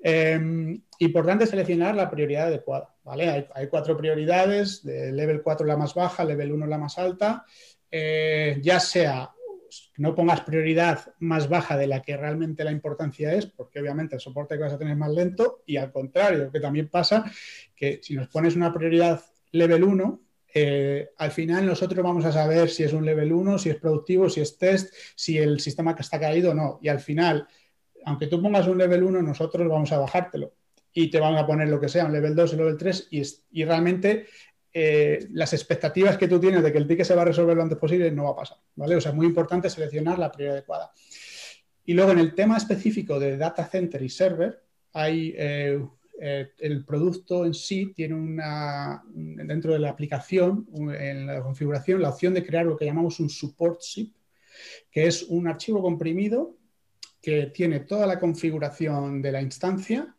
[0.00, 3.48] Em, importante seleccionar la prioridad adecuada, ¿vale?
[3.54, 7.44] Hay, cuatro prioridades, de level 4 la más baja, level 1 la más alta,
[7.90, 9.30] eh, ya sea
[9.96, 14.20] no pongas prioridad más baja de la que realmente la importancia es, porque obviamente el
[14.20, 17.24] soporte que vas a tener es más lento, y al contrario, que también pasa
[17.74, 20.20] que si nos pones una prioridad level 1,
[20.54, 24.28] eh, al final nosotros vamos a saber si es un level 1, si es productivo,
[24.28, 26.78] si es test, si el sistema que está caído o no.
[26.82, 27.46] Y al final,
[28.04, 30.54] aunque tú pongas un level 1, nosotros vamos a bajártelo
[30.92, 33.22] y te vamos a poner lo que sea, un level 2 y level 3, y,
[33.52, 34.26] y realmente
[34.72, 37.62] eh, las expectativas que tú tienes de que el ticket se va a resolver lo
[37.62, 38.96] antes posible no va a pasar, ¿vale?
[38.96, 40.92] O sea, es muy importante seleccionar la prioridad adecuada.
[41.84, 45.80] Y luego en el tema específico de data center y server, hay eh,
[46.20, 52.10] eh, el producto en sí tiene una, dentro de la aplicación, en la configuración, la
[52.10, 54.14] opción de crear lo que llamamos un support zip,
[54.90, 56.56] que es un archivo comprimido
[57.22, 60.14] que tiene toda la configuración de la instancia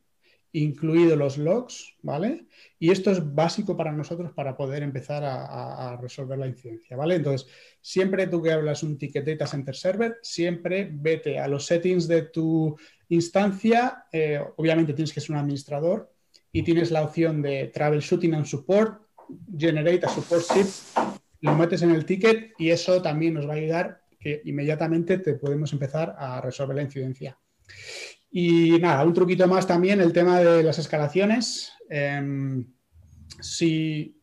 [0.54, 2.46] incluidos los logs, ¿vale?
[2.80, 7.16] Y esto es básico para nosotros para poder empezar a, resolver la incidencia, ¿vale?
[7.16, 7.48] Entonces,
[7.82, 12.24] siempre tú que hablas un ticket data center server, siempre vete a los settings de
[12.24, 12.78] tu
[13.10, 16.12] instancia, eh, obviamente tienes que ser un administrador
[16.52, 19.02] y tienes la opción de troubleshooting and support,
[19.58, 20.98] generate a support shift,
[21.42, 25.36] lo metes en el ticket y eso también nos va a ayudar que inmediatamente te
[25.36, 27.40] podemos empezar a resolver la incidencia.
[28.32, 31.74] Y nada, un truquito más también, el tema de las escalaciones.
[31.90, 32.66] Em,
[33.40, 34.20] si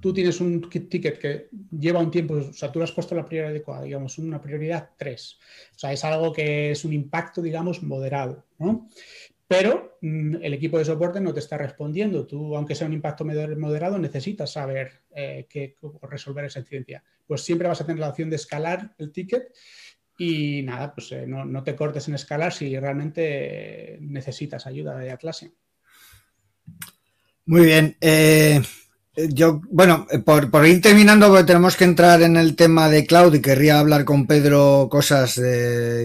[0.00, 3.50] tú tienes un ticket que lleva un tiempo, o sea, tú has puesto la prioridad
[3.50, 5.38] adecuada, digamos, una prioridad 3.
[5.74, 8.88] O sea, es algo que es un impacto, digamos, moderado, ¿no?
[9.48, 12.26] Pero mm, el equipo de soporte no te está respondiendo.
[12.26, 17.02] Tú, aunque sea un impacto moderado, necesitas saber eh, qué, resolver esa incidencia.
[17.26, 19.48] Pues siempre vas a tener la opción de escalar el ticket
[20.18, 25.52] y nada, pues eh, no, te cortes en escalar si realmente necesitas ayuda de Atlassian.
[27.46, 27.96] Muy bien.
[28.00, 28.60] Eh,
[29.30, 33.40] yo, bueno, por, ir terminando, porque tenemos que entrar en el tema de cloud y
[33.40, 35.40] querría hablar con Pedro cosas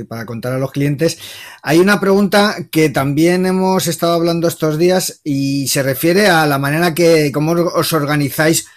[0.08, 1.20] para contar a los clientes.
[1.64, 6.60] Hay una pregunta que también hemos estado hablando estos días y se refiere a la
[6.60, 8.68] manera que, cómo os organizáis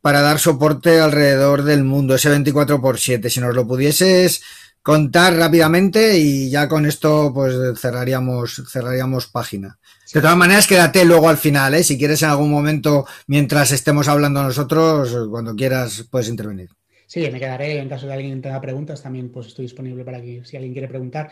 [0.00, 3.30] para dar soporte alrededor del mundo, ese 24 x 7.
[3.30, 4.42] Si nos lo pudieses
[4.86, 9.80] contar rápidamente y ya con esto pues cerraríamos, cerraríamos página.
[10.14, 11.82] De todas maneras, quédate luego al final, ¿eh?
[11.82, 16.70] si quieres en algún momento, mientras estemos hablando nosotros, cuando quieras puedes intervenir.
[17.04, 20.44] Sí, me quedaré en caso de alguien tenga preguntas, también pues estoy disponible para que
[20.44, 21.30] si alguien quiere preguntar.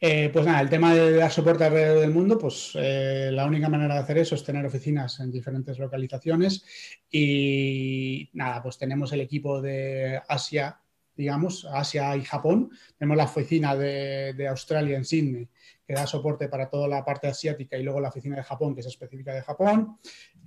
[0.00, 3.68] Eh, pues nada, el tema de dar soporte alrededor del mundo, pues eh, la única
[3.68, 6.64] manera de hacer eso es tener oficinas en diferentes localizaciones
[7.08, 10.80] y nada, pues tenemos el equipo de Asia
[11.16, 12.70] digamos, Asia y Japón.
[12.98, 15.48] Tenemos la oficina de, Australia en Sydney,
[15.86, 18.80] que da soporte para toda la parte asiática, y luego la oficina de Japón, que
[18.80, 19.98] es específica de Japón.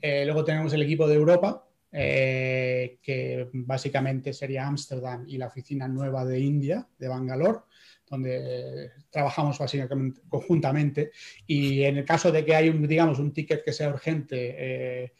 [0.01, 5.87] Eh, luego tenemos el equipo de Europa, eh, que básicamente sería Ámsterdam y la oficina
[5.87, 7.59] nueva de India, de Bangalore,
[8.07, 11.11] donde trabajamos básicamente conjuntamente.
[11.47, 15.13] Y en el caso de que hay un, digamos, un ticket que sea urgente, eh,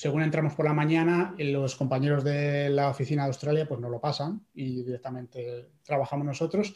[0.00, 4.00] según entramos por la mañana, los compañeros de la oficina de Australia pues nos lo
[4.00, 6.74] pasan y directamente trabajamos nosotros.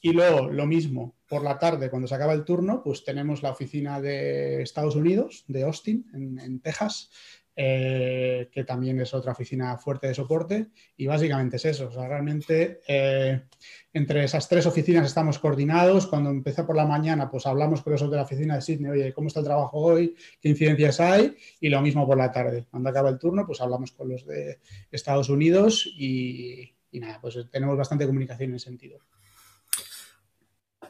[0.00, 3.52] Y luego lo mismo, por la tarde, cuando se acaba el turno, pues tenemos la
[3.52, 7.10] oficina de Estados Unidos, de Austin, en Texas,
[7.56, 11.88] eh, que también es otra oficina fuerte de soporte, y básicamente es eso.
[11.88, 13.42] O sea, realmente eh,
[13.92, 16.06] entre esas tres oficinas estamos coordinados.
[16.06, 19.12] Cuando empieza por la mañana, pues hablamos con los de la oficina de Sydney, oye,
[19.12, 20.16] ¿cómo está el trabajo hoy?
[20.40, 21.36] ¿Qué incidencias hay?
[21.60, 22.66] Y lo mismo por la tarde.
[22.70, 24.58] Cuando acaba el turno, pues hablamos con los de
[24.90, 28.98] Estados Unidos y, y nada, pues tenemos bastante comunicación en ese sentido.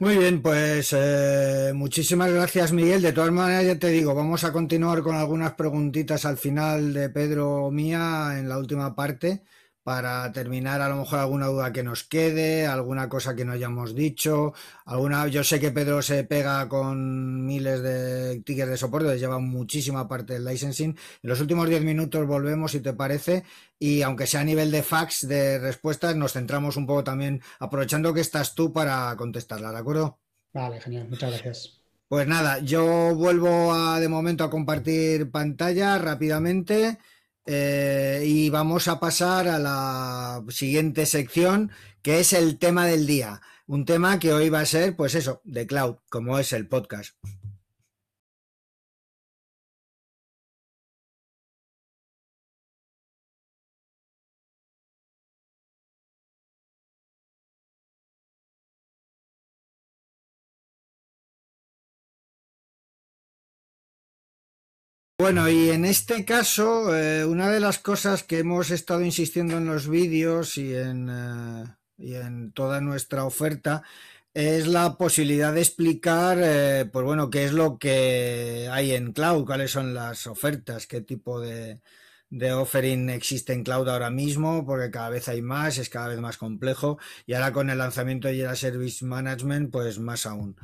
[0.01, 3.01] Muy bien, pues eh, muchísimas gracias Miguel.
[3.01, 7.09] De todas maneras, ya te digo, vamos a continuar con algunas preguntitas al final de
[7.11, 9.45] Pedro mía en la última parte
[9.85, 13.95] para terminar a lo mejor alguna duda que nos quede, alguna cosa que no hayamos
[13.95, 14.55] dicho,
[14.87, 20.09] alguna, yo sé que Pedro se pega con miles de tickets de soporte, lleva muchísima
[20.09, 20.91] parte del licensing.
[20.91, 23.45] En los últimos 10 minutos volvemos, si te parece,
[23.79, 28.15] y aunque sea a nivel de fax, de respuestas, nos centramos un poco también, aprovechando
[28.15, 30.19] que estás tú para contestarla, ¿de acuerdo?
[30.55, 31.81] Vale, genial, muchas gracias.
[32.09, 36.99] Pues nada, yo vuelvo a, de momento a compartir pantalla rápidamente
[37.47, 41.71] eh, y vamos a pasar a la siguiente sección
[42.03, 43.41] que es el tema del día.
[43.67, 47.17] Un tema que hoy va a ser, pues eso, de cloud, como es el podcast.
[65.17, 69.65] Bueno, y en este caso, eh, una de las cosas que hemos estado insistiendo en
[69.65, 71.65] los vídeos y en, eh,
[71.99, 73.85] y en toda nuestra oferta
[74.35, 79.47] es la posibilidad de explicar, eh, pues bueno, qué es lo que hay en cloud,
[79.47, 81.81] cuáles son las ofertas, qué tipo de,
[82.31, 86.19] de offering existe en cloud ahora mismo, porque cada vez hay más, es cada vez
[86.19, 90.57] más complejo, y ahora con el lanzamiento de Jira Service Management, pues más aún.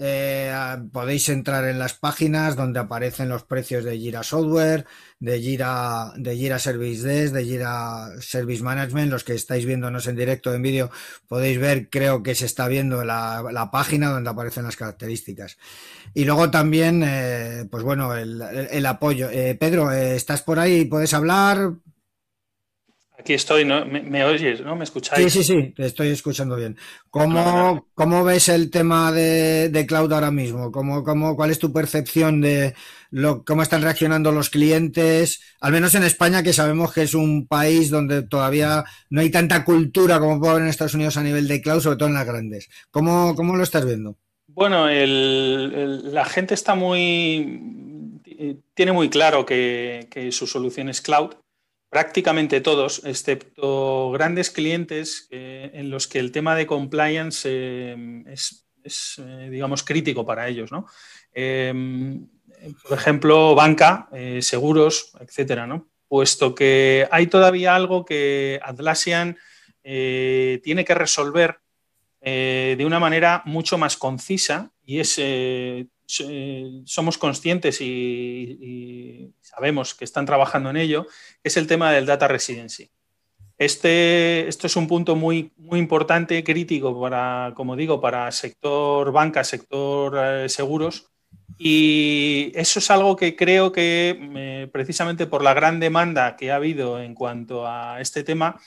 [0.00, 0.54] Eh,
[0.92, 4.86] podéis entrar en las páginas donde aparecen los precios de Jira Software,
[5.18, 9.10] de Jira, de Jira Service Desk, de Jira Service Management.
[9.10, 10.90] Los que estáis viéndonos en directo en vídeo
[11.26, 15.58] podéis ver, creo que se está viendo la, página donde aparecen las características.
[16.14, 19.28] Y luego también, eh, pues bueno, el, apoyo.
[19.30, 20.84] Eh, Pedro, ¿estás por ahí?
[20.84, 21.72] ¿Puedes hablar?
[23.18, 23.84] Aquí estoy, ¿no?
[23.84, 24.76] ¿Me, oyes, no?
[24.76, 25.32] ¿Me escucháis?
[25.32, 26.76] Sí, sí, sí, te estoy escuchando bien.
[27.10, 30.70] ¿Cómo, ¿cómo ves el tema de, cloud ahora mismo?
[30.70, 32.74] ¿Cómo, cómo, ¿Cuál es tu percepción de
[33.10, 35.40] lo, cómo están reaccionando los clientes?
[35.60, 39.64] Al menos en España, que sabemos que es un país donde todavía no hay tanta
[39.64, 42.26] cultura como puede haber en Estados Unidos a nivel de cloud, sobre todo en las
[42.26, 42.70] grandes.
[42.92, 44.16] ¿Cómo, cómo lo estás viendo?
[44.46, 48.20] Bueno, la gente está muy...
[48.74, 51.34] tiene muy claro que, que su solución es cloud
[51.88, 59.16] prácticamente todos, excepto grandes clientes eh, en los que el tema de compliance eh, es,
[59.18, 60.70] eh, digamos, crítico para ellos.
[60.70, 60.86] ¿no?
[61.32, 62.28] Em,
[62.82, 64.08] por ejemplo, banca,
[64.40, 65.88] seguros, etcétera, ¿no?
[66.08, 69.38] puesto que hay todavía algo que Atlassian
[69.82, 71.60] tiene que resolver
[72.20, 75.20] de una manera mucho más concisa y es
[76.08, 81.06] somos conscientes y, sabemos que están trabajando en ello,
[81.42, 82.90] es el tema del data residency.
[83.56, 89.42] Este, esto es un punto muy, muy importante, crítico para, como digo, para sector banca,
[89.42, 91.10] sector eh, seguros.
[91.58, 96.56] Y eso es algo que creo que eh, precisamente por la gran demanda que ha
[96.56, 98.60] habido en cuanto a este tema,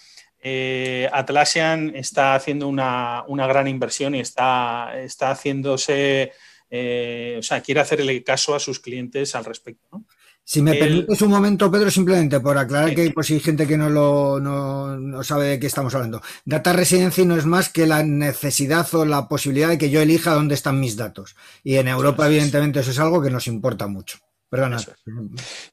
[0.44, 6.34] eh, Atlassian está haciendo una, una, gran inversión y está, está haciéndose
[6.72, 10.06] eh, o sea, quiere hacerle caso a sus clientes al respecto.
[10.44, 13.90] Si me permites un momento, Pedro, simplemente por aclarar que si hay gente que no,
[13.90, 16.22] lo, no, sabe de qué estamos hablando.
[16.46, 20.34] Data Residency no es más que la necesidad o la posibilidad de que yo elija
[20.34, 21.36] dónde están mis datos.
[21.64, 24.18] Y en Europa, evidentemente, eso es algo que nos importa mucho.
[24.50, 24.78] Perdona.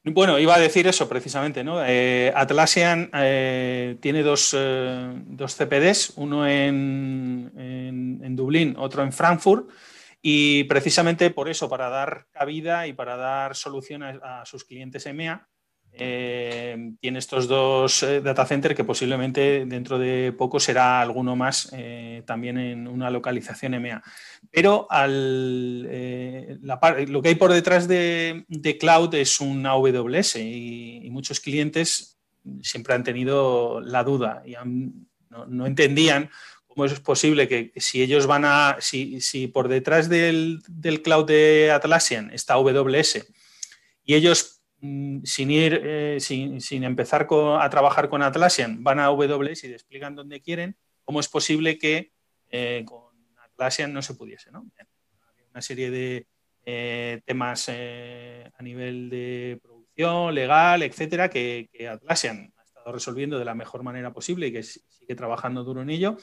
[0.05, 1.83] Bueno, iba a decir eso precisamente, ¿no?
[1.85, 7.51] Eh, Atlassian eh, tiene dos, CPDs, uno en,
[8.23, 9.69] en, Dublín, otro en Frankfurt.
[10.21, 15.47] Y precisamente por eso, para dar cabida y para dar solución a, sus clientes EMEA,
[15.91, 21.69] eh, tiene estos dos eh, data centers que posiblemente dentro de poco será alguno más
[21.73, 24.03] eh, también en una localización EMEA.
[24.51, 25.81] Pero lo
[27.21, 28.45] que hay por detrás de,
[28.79, 32.19] cloud es un AWS y, muchos clientes
[32.61, 34.53] siempre han tenido la duda y
[35.47, 36.29] no entendían
[36.79, 40.61] ¿Cómo es posible que si ellos van a, si, si por detrás del,
[41.03, 43.27] cloud de Atlassian está AWS
[44.05, 47.27] y ellos mm, sin ir, eh, sin, empezar
[47.59, 52.13] a trabajar con Atlassian, van a AWS y despliegan donde quieren, ¿cómo es posible que
[52.49, 53.13] eh, con
[53.43, 54.49] Atlassian no se pudiese?
[54.49, 54.65] ¿no?
[55.51, 56.27] Una serie de
[56.65, 62.53] eh, temas a nivel de producción, legal, etcétera, que, que Atlassian
[62.85, 66.15] resolviendo de la mejor manera posible y que sigue trabajando duro en ello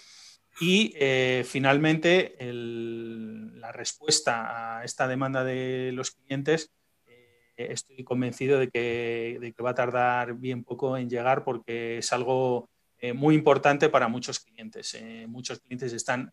[0.59, 6.71] y eh, finalmente, la respuesta a esta demanda de los clientes,
[7.07, 12.71] eh, estoy convencido de que, va a tardar bien poco en llegar porque es algo
[12.99, 14.97] eh, muy importante para muchos clientes.
[15.29, 16.33] muchos clientes están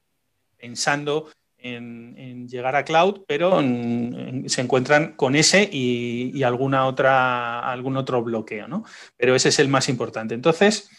[0.56, 8.24] pensando en, llegar a cloud, pero se encuentran con ese y, alguna otra, algún otro
[8.24, 8.86] bloqueo, ¿no?
[9.18, 10.34] Pero ese es el más importante.
[10.34, 10.90] Entonces,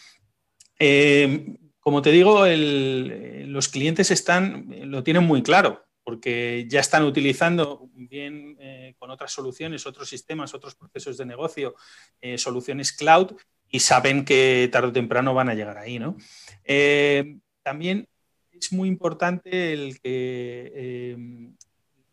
[1.85, 8.57] como te digo, los clientes están, lo tienen muy claro, porque ya están utilizando bien
[8.59, 11.75] eh, con otras soluciones, otros sistemas, otros procesos de negocio,
[12.21, 13.33] eh, soluciones cloud
[13.69, 15.99] y saben que tarde o temprano van a llegar ahí.
[15.99, 16.17] ¿no?
[16.63, 18.07] Eh, también
[18.51, 21.53] es muy importante el que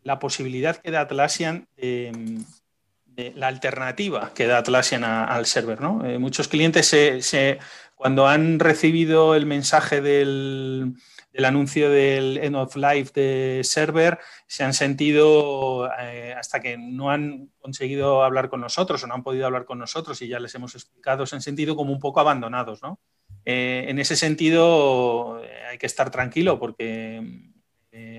[0.03, 1.67] la posibilidad que da Atlassian
[3.15, 5.81] la alternativa que da Atlassian al server.
[5.81, 6.05] ¿no?
[6.05, 7.59] Eh, muchos clientes se,
[8.03, 10.97] cuando han recibido el mensaje del,
[11.41, 17.47] anuncio del End of Life de server, se han sentido, eh, hasta que no han
[17.59, 20.75] conseguido hablar con nosotros o no han podido hablar con nosotros y ya les hemos
[20.75, 22.83] explicado, se han sentido como un poco abandonados.
[22.83, 22.99] ¿no?
[23.45, 25.41] Eh, en ese sentido,
[25.71, 27.25] hay que estar tranquilo porque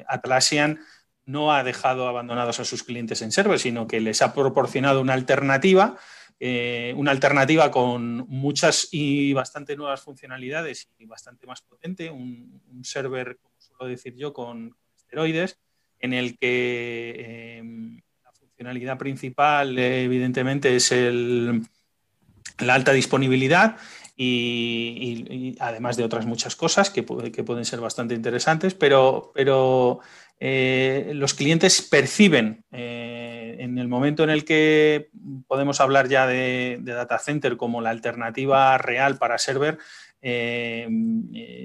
[0.09, 0.81] Atlassian
[1.27, 5.13] no ha dejado abandonados a sus clientes en server, sino que les ha proporcionado una
[5.13, 5.99] alternativa,
[6.41, 13.39] eh, una alternativa con muchas y bastante nuevas funcionalidades y bastante más potente, un, server,
[13.41, 15.59] como suelo decir yo, con, esteroides,
[16.01, 23.77] en el que em, la funcionalidad principal, evidentemente, es la alta disponibilidad
[24.17, 30.01] y, además de otras muchas cosas que, pueden ser bastante interesantes, pero, pero
[30.41, 35.11] eh, los clientes perciben eh, en el momento en el que
[35.47, 39.79] podemos hablar ya de, data center como la alternativa real para server,
[40.21, 40.89] eh,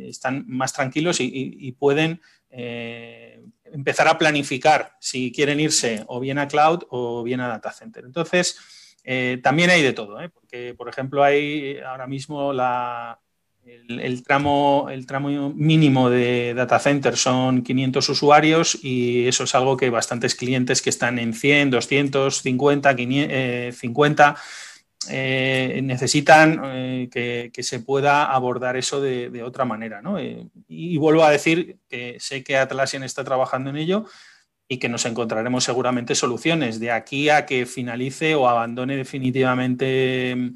[0.08, 6.84] están más tranquilos y pueden empezar a planificar si quieren irse o bien a cloud
[6.90, 8.06] o bien a data center.
[8.06, 8.58] Entonces,
[9.42, 12.52] también hay de todo, porque, por ejemplo, hay ahora mismo
[13.88, 19.78] el, tramo, el tramo mínimo de data center son 500 usuarios y eso es algo
[19.78, 22.96] que bastantes clientes que están en 100, 200, 50,
[23.74, 24.36] 50
[25.08, 30.02] necesitan eh, que, se pueda abordar eso de, otra manera.
[30.68, 34.06] y, vuelvo a decir que sé que Atlassian está trabajando en ello
[34.68, 40.54] y que nos encontraremos seguramente soluciones de aquí a que finalice o abandone definitivamente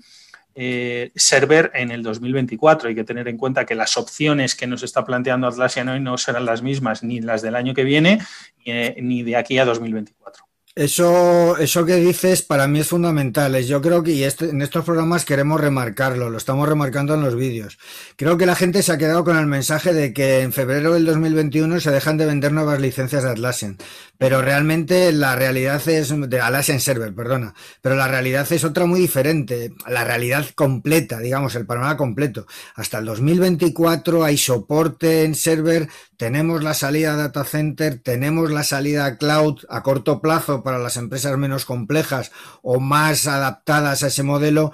[0.56, 2.90] eh, server en el 2024.
[2.90, 6.18] Hay que tener en cuenta que las opciones que nos está planteando Atlassian hoy no
[6.18, 8.20] serán las mismas ni las del año que viene
[8.66, 10.46] eh, ni de aquí a 2024.
[10.76, 13.56] Eso, eso que dices para mí es fundamental.
[13.64, 17.78] Yo creo que este, en estos programas queremos remarcarlo, lo estamos remarcando en los vídeos.
[18.16, 21.06] Creo que la gente se ha quedado con el mensaje de que en febrero del
[21.06, 23.78] 2021 se dejan de vender nuevas licencias de Atlassian,
[24.24, 29.02] pero realmente la realidad es de Atlassian Server, perdona, pero la realidad es otra muy
[29.02, 32.48] diferente, la realidad completa, digamos, el panorama completo.
[32.76, 39.18] Hasta el 2024 hay soporte en server, tenemos la salida data center, tenemos la salida
[39.18, 44.72] cloud a corto plazo para las empresas menos complejas o más adaptadas a ese modelo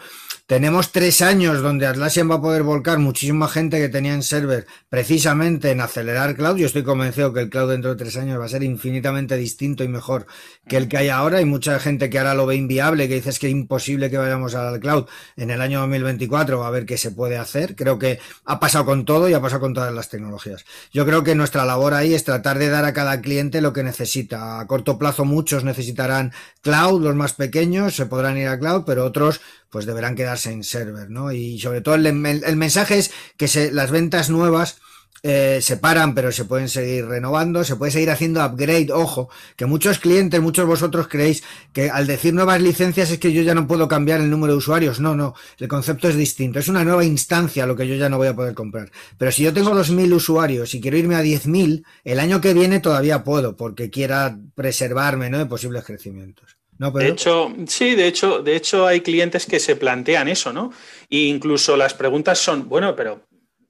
[0.50, 4.66] tenemos tres años donde Atlassian va a poder volcar muchísima gente que tenía en server
[4.90, 6.58] precisamente en acelerar cloud.
[6.58, 9.84] Yo estoy convencido que el cloud dentro de tres años va a ser infinitamente distinto
[9.84, 10.26] y mejor
[10.68, 11.38] que el que hay ahora.
[11.38, 14.56] Hay mucha gente que ahora lo ve inviable, que dice que es imposible que vayamos
[14.56, 15.06] al cloud
[15.38, 16.64] en el año 2024.
[16.64, 17.76] a ver qué se puede hacer.
[17.76, 20.66] Creo que ha pasado con todo y ha pasado con todas las tecnologías.
[20.92, 23.84] Yo creo que nuestra labor ahí es tratar de dar a cada cliente lo que
[23.84, 24.60] necesita.
[24.60, 26.34] A corto plazo muchos necesitarán
[26.64, 30.64] cloud, los más pequeños se podrán ir a cloud, pero otros pues deberán quedarse en
[30.64, 31.32] server, ¿no?
[31.32, 34.78] Y sobre todo el, mensaje es que se, las ventas nuevas
[35.22, 38.92] eh, se paran, pero se pueden seguir renovando, se puede seguir haciendo upgrade.
[38.94, 43.42] Ojo, que muchos clientes, muchos vosotros creéis que al decir nuevas licencias es que yo
[43.42, 45.00] ya no puedo cambiar el número de usuarios.
[45.00, 46.60] No, no, el concepto es distinto.
[46.60, 48.92] Es una nueva instancia lo que yo ya no voy a poder comprar.
[49.18, 52.80] Pero si yo tengo 2.000 usuarios y quiero irme a 10.000, el año que viene
[52.80, 55.38] todavía puedo, porque quiera preservarme ¿no?
[55.38, 60.30] de posibles crecimientos de hecho, sí, de hecho, de hecho hay clientes que se plantean
[60.30, 60.72] eso, ¿no?
[61.10, 63.22] E incluso las preguntas son, bueno, pero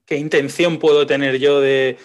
[0.05, 1.97] ¿qué intención puedo tener yo de,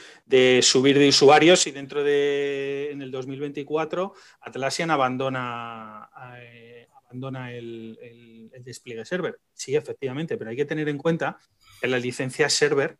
[0.62, 6.08] subir de usuarios si dentro de en el 2024 Atlassian abandona,
[6.40, 9.38] eh, abandona el, despliegue server?
[9.52, 11.38] Sí, efectivamente, pero hay que tener en cuenta
[11.82, 12.96] que la licencia server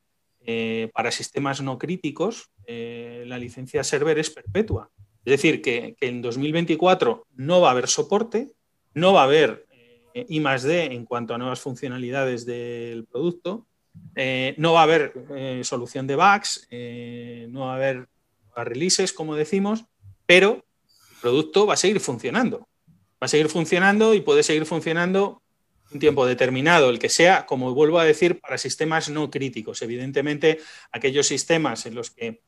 [0.47, 4.91] eh, para sistemas no críticos, eh, la licencia server es perpetua.
[5.25, 8.53] Es decir, que, en 2024 no va a haber soporte,
[8.93, 9.67] no va a haber
[10.13, 13.67] eh, I más D en cuanto a nuevas funcionalidades del producto,
[14.17, 16.69] eh, no va a haber eh, solución de bugs,
[17.49, 18.09] no va a haber
[18.57, 19.85] releases, como decimos,
[20.27, 20.65] pero
[21.11, 22.69] el producto va a seguir funcionando.
[23.23, 25.43] Va a seguir funcionando y puede seguir funcionando
[25.93, 29.81] un tiempo determinado, el que sea, como vuelvo a decir, para sistemas no críticos.
[29.81, 30.61] Evidentemente,
[30.93, 32.43] aquellos sistemas en los que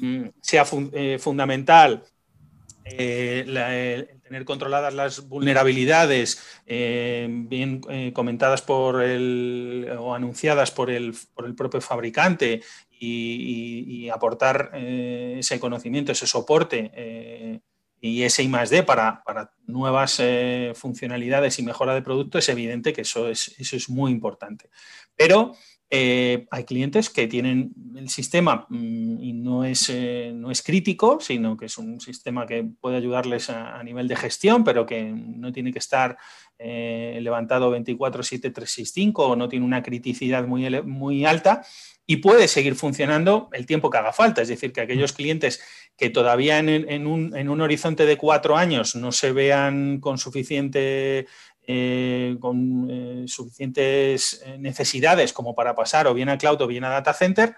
[0.00, 2.02] Mm, sea eh, fundamental
[2.84, 7.82] eh, tener controladas las vulnerabilidades eh, bien
[8.14, 16.12] comentadas por el o anunciadas por el, por el propio fabricante y, aportar ese conocimiento,
[16.12, 17.60] ese soporte
[18.00, 20.20] y ese I D para, para nuevas
[20.74, 24.68] funcionalidades y mejora de producto, es evidente que eso es, eso es muy importante.
[25.14, 25.52] Pero
[25.92, 31.18] Eh, hay clientes que tienen el sistema mm, y no es, eh, no es crítico,
[31.20, 35.52] sino que es un sistema que puede ayudarles a, nivel de gestión, pero que no
[35.52, 36.16] tiene que estar
[36.60, 41.62] eh, levantado 24-7-365 o no tiene una criticidad muy, muy alta
[42.06, 44.42] y puede seguir funcionando el tiempo que haga falta.
[44.42, 45.60] Es decir, que aquellos clientes
[45.96, 51.26] que todavía en, un, en un, horizonte de cuatro años no se vean con suficiente
[51.72, 56.82] eh, con eh, suficientes eh, necesidades como para pasar o bien a cloud o bien
[56.82, 57.54] a data center,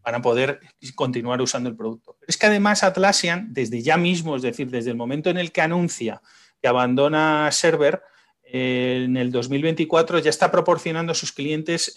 [0.00, 0.58] van a poder
[0.94, 2.16] continuar usando el producto.
[2.26, 5.60] Es que además Atlassian, desde ya mismo, es decir, desde el momento en el que
[5.60, 6.22] anuncia
[6.62, 8.02] que abandona server,
[8.42, 11.94] en el 2024 ya está proporcionando a sus clientes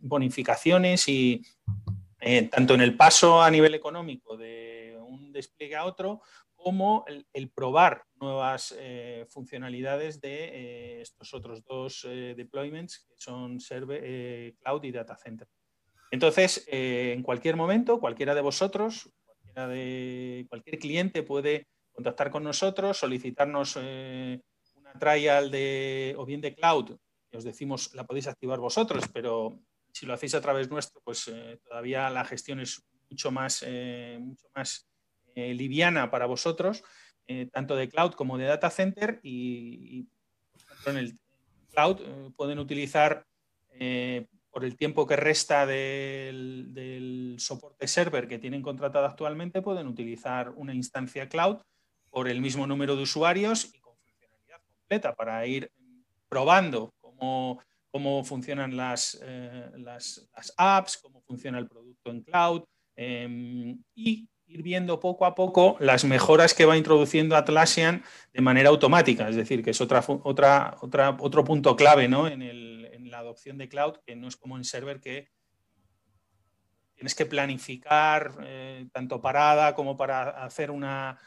[0.00, 1.42] bonificaciones y
[2.50, 6.22] tanto en el paso a nivel económico de un despliegue a otro,
[6.68, 13.58] como el, probar nuevas eh, funcionalidades de eh, estos otros dos eh, deployments que son
[13.58, 15.48] server, Cloud y Data Center.
[16.10, 22.98] Entonces, en cualquier momento, cualquiera de vosotros, cualquiera de, cualquier cliente puede contactar con nosotros,
[22.98, 26.98] solicitarnos una trial de, o bien de Cloud,
[27.30, 29.58] que os decimos la podéis activar vosotros, pero
[29.90, 31.32] si lo hacéis a través nuestro, pues
[31.66, 33.64] todavía la gestión es mucho más,
[34.20, 34.87] mucho más
[35.38, 36.82] eh, liviana para vosotros,
[37.28, 40.08] eh, tanto de cloud como de data center y,
[40.84, 41.16] en el
[41.70, 43.24] cloud eh, pueden utilizar
[44.50, 50.74] por el tiempo que resta del, soporte server que tienen contratado actualmente, pueden utilizar una
[50.74, 51.58] instancia cloud
[52.10, 55.70] por el mismo número de usuarios y con funcionalidad completa para ir
[56.28, 57.62] probando cómo,
[57.92, 59.20] cómo funcionan las,
[59.76, 62.64] las, apps, cómo funciona el producto en cloud
[62.96, 68.70] em, y ir viendo poco a poco las mejoras que va introduciendo Atlassian de manera
[68.70, 72.26] automática, es decir, que es otra, otra, otra, otro punto clave ¿no?
[72.26, 75.28] en, el, en, la adopción de cloud, que no es como en server que
[76.94, 81.18] tienes que planificar eh, tanto parada como para hacer una,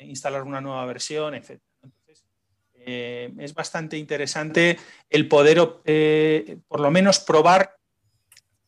[0.00, 1.60] instalar una nueva versión, etc.
[1.82, 2.26] Entonces,
[2.74, 4.78] eh, es bastante interesante
[5.08, 7.76] el poder, eh, por lo menos, probar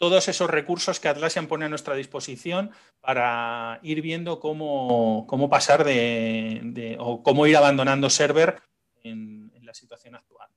[0.02, 6.96] todos esos recursos que Atlassian pone a nuestra disposición para ir viendo cómo, pasar de,
[6.98, 8.60] o cómo ir abandonando server
[9.04, 10.48] en, la situación actual.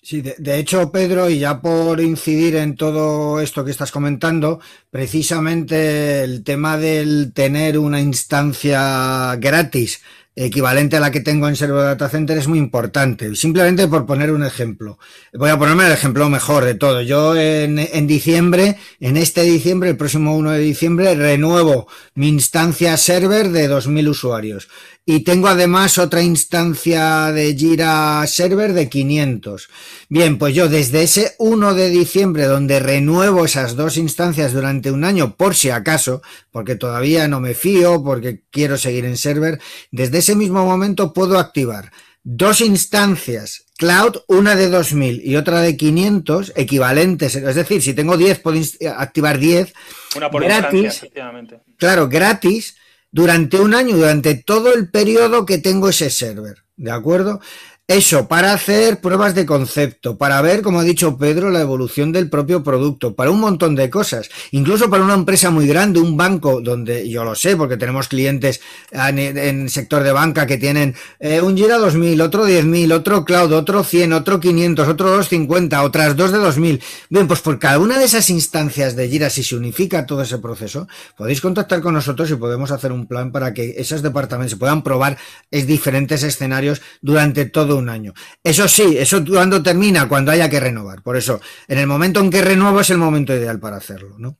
[0.00, 4.58] Sí, de, hecho, Pedro, y ya por incidir en todo esto que estás comentando,
[4.88, 10.02] precisamente el tema del tener una instancia gratis
[10.44, 13.34] equivalente a la que tengo en Server Data Center es muy importante.
[13.34, 14.98] Simplemente por poner un ejemplo.
[15.34, 17.02] Voy a ponerme el ejemplo mejor de todo.
[17.02, 22.96] Yo en, en diciembre, en este diciembre, el próximo 1 de diciembre, renuevo mi instancia
[22.96, 24.68] server de 2.000 usuarios.
[25.10, 29.70] Y tengo además otra instancia de Jira Server de 500.
[30.10, 35.04] Bien, pues yo desde ese 1 de diciembre donde renuevo esas dos instancias durante un
[35.04, 39.58] año por si acaso, porque todavía no me fío, porque quiero seguir en server,
[39.90, 41.90] desde ese mismo momento puedo activar
[42.22, 47.34] dos instancias cloud, una de 2000 y otra de 500 equivalentes.
[47.34, 48.60] Es decir, si tengo 10, puedo
[48.94, 49.72] activar 10.
[50.16, 50.98] Una por gratis.
[50.98, 51.60] efectivamente.
[51.78, 52.74] Claro, gratis
[53.18, 56.62] durante un año, durante todo el periodo que tengo ese server.
[56.76, 57.40] ¿De acuerdo?
[57.90, 62.28] Eso, para hacer pruebas de concepto, para ver, como ha dicho Pedro, la evolución del
[62.28, 64.28] propio producto, para un montón de cosas.
[64.50, 68.60] Incluso para una empresa muy grande, un banco, donde yo lo sé, porque tenemos clientes
[68.92, 73.82] en, sector de banca que tienen eh, un Gira 2000, otro 10.000, otro Cloud, otro
[73.82, 76.82] 100, otro 500, otro 250, otras dos de 2000.
[77.08, 80.36] Bien, pues por cada una de esas instancias de Gira, si se unifica todo ese
[80.36, 84.82] proceso, podéis contactar con nosotros y podemos hacer un plan para que esos departamentos puedan
[84.82, 85.16] probar
[85.50, 88.12] en diferentes escenarios durante todo un año.
[88.42, 91.02] Eso sí, eso cuando termina, cuando haya que renovar.
[91.02, 94.38] Por eso, en el momento en que renuevo es el momento ideal para hacerlo, ¿no?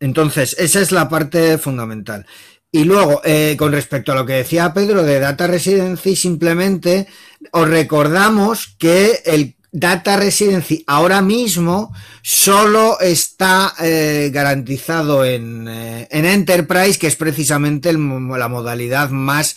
[0.00, 2.26] Entonces, esa es la parte fundamental.
[2.70, 7.06] Y luego, eh, con respecto a lo que decía Pedro de Data Residency, simplemente
[7.52, 16.24] os recordamos que el Data Residency ahora mismo solo está eh, garantizado en, eh, en,
[16.24, 19.56] Enterprise, que es precisamente la modalidad más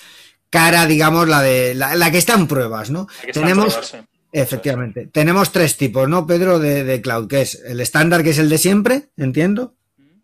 [0.49, 3.07] cara, digamos, la de la, que está en pruebas, ¿no?
[3.33, 3.95] Tenemos,
[4.31, 8.49] efectivamente, tenemos tres tipos, ¿no, Pedro, de, cloud, que es el estándar, que es el
[8.49, 9.75] de siempre, entiendo.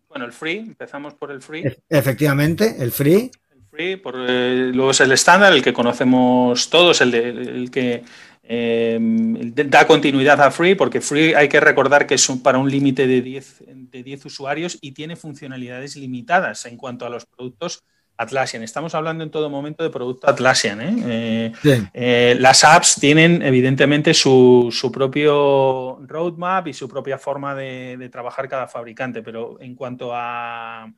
[0.08, 1.64] Bueno, el free, empezamos por el free.
[1.88, 3.30] efectivamente, el free.
[3.50, 7.70] El free, por, eh, luego es el estándar, el que conocemos todos, el, de, el
[7.70, 8.02] que
[8.48, 13.06] eh, da continuidad a Free, porque Free hay que recordar que es para un límite
[13.06, 17.82] de 10 de 10 usuarios y tiene funcionalidades limitadas en cuanto a los productos
[18.18, 18.62] Atlassian.
[18.62, 20.80] Estamos hablando en todo momento de producto Atlassian.
[20.80, 21.52] ¿eh?
[21.92, 28.68] Eh, las apps tienen evidentemente su, propio roadmap y su propia forma de, trabajar cada
[28.68, 30.90] fabricante, pero en cuanto a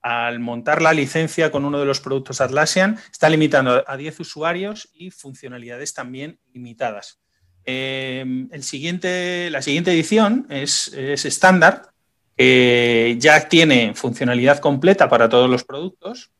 [0.00, 4.90] al montar la licencia con uno de los productos Atlassian, está limitando a 10 usuarios
[4.92, 7.20] y funcionalidades también limitadas.
[7.64, 11.88] el siguiente, la siguiente edición es estándar,
[12.36, 16.33] que ya tiene funcionalidad completa para todos los productos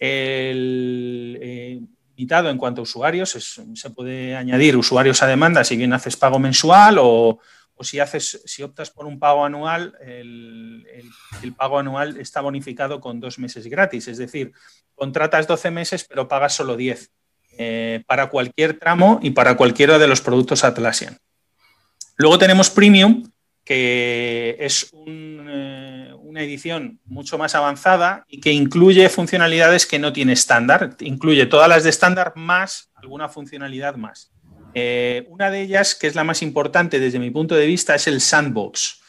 [0.00, 1.80] el eh,
[2.16, 3.30] en cuanto a usuarios,
[3.74, 7.38] se puede añadir usuarios a demanda si bien haces pago mensual o,
[7.80, 10.84] si, haces, si optas por un pago anual, el,
[11.56, 14.08] pago anual está bonificado con dos meses gratis.
[14.08, 14.52] Es decir,
[14.94, 17.10] contratas 12 meses pero pagas solo 10
[17.56, 21.16] eh, para cualquier tramo y para cualquiera de los productos Atlassian.
[22.16, 23.30] Luego tenemos Premium,
[23.64, 25.99] que es un, eh,
[26.30, 30.96] una edición mucho más avanzada y que incluye funcionalidades que no tiene estándar.
[31.00, 34.30] Incluye todas las de estándar más alguna funcionalidad más.
[34.74, 38.06] Eh, una de ellas, que es la más importante desde mi punto de vista, es
[38.06, 39.00] el sandbox.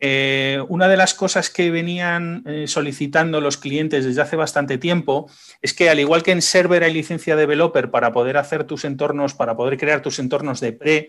[0.00, 5.30] Eh, una de las cosas que venían eh, solicitando los clientes desde hace bastante tiempo
[5.62, 9.34] es que al igual que en server hay licencia developer para poder hacer tus entornos,
[9.34, 11.08] para poder crear tus entornos de pre,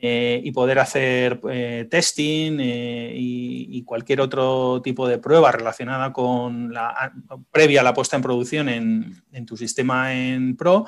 [0.00, 6.74] eh, y poder hacer eh, testing eh, y, cualquier otro tipo de prueba relacionada con
[6.74, 7.10] la
[7.50, 10.84] previa a la puesta en producción en, tu sistema en Pro.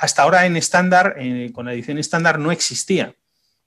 [0.00, 1.16] hasta ahora en estándar,
[1.52, 3.12] con la edición estándar, no existía.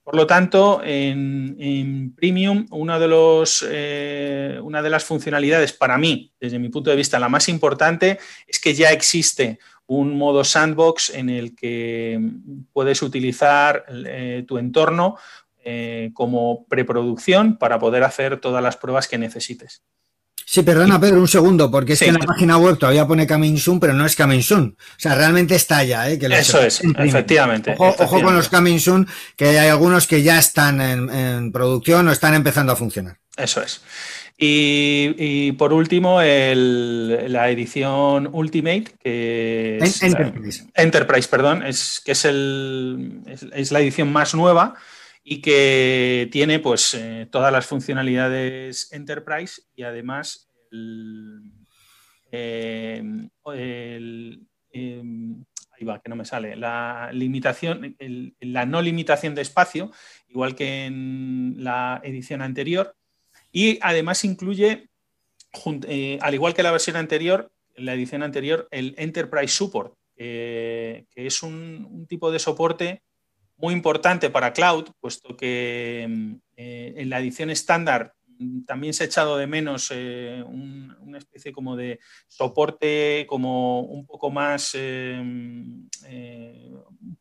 [0.02, 6.58] Por lo tanto, en, Premium, uno de los, una de las funcionalidades para mí, desde
[6.58, 9.58] mi punto de vista, la más importante es que ya existe
[9.88, 12.20] un modo sandbox en el que
[12.72, 15.16] puedes utilizar eh, tu entorno
[15.64, 19.82] eh, como preproducción para poder hacer todas las pruebas que necesites.
[20.50, 23.58] Sí, perdona, Pedro, un segundo, porque es que en la página web todavía pone Coming
[23.58, 24.78] Soon, pero no es Coming Soon.
[24.80, 26.18] O sea, realmente está ya, ¿eh?
[26.22, 31.52] Eso es, efectivamente ojo, con los Coming Soon, que hay algunos que ya están en
[31.52, 33.18] producción o están empezando a funcionar.
[33.36, 33.82] Eso es.
[34.38, 40.64] Y, por último, la edición Ultimate, que es Enterprise.
[40.74, 43.20] Enterprise, perdón, es, que es, el,
[43.52, 44.76] es, la edición más nueva
[45.30, 51.52] y que tiene pues eh, todas las funcionalidades Enterprise y además el,
[52.32, 53.02] eh,
[54.72, 57.94] em, ahí va, que no me sale, la limitación,
[58.40, 59.90] la no limitación de espacio,
[60.28, 62.96] igual que en la edición anterior,
[63.52, 64.88] y además incluye,
[65.88, 71.42] eh, al igual que la versión anterior, la edición anterior, el Enterprise Support, que es
[71.42, 73.02] un, tipo de soporte
[73.58, 78.14] muy importante para cloud, puesto que mm, eh, en la edición estándar
[78.66, 84.30] también se ha echado de menos eh, una especie como de soporte como un poco
[84.30, 84.74] más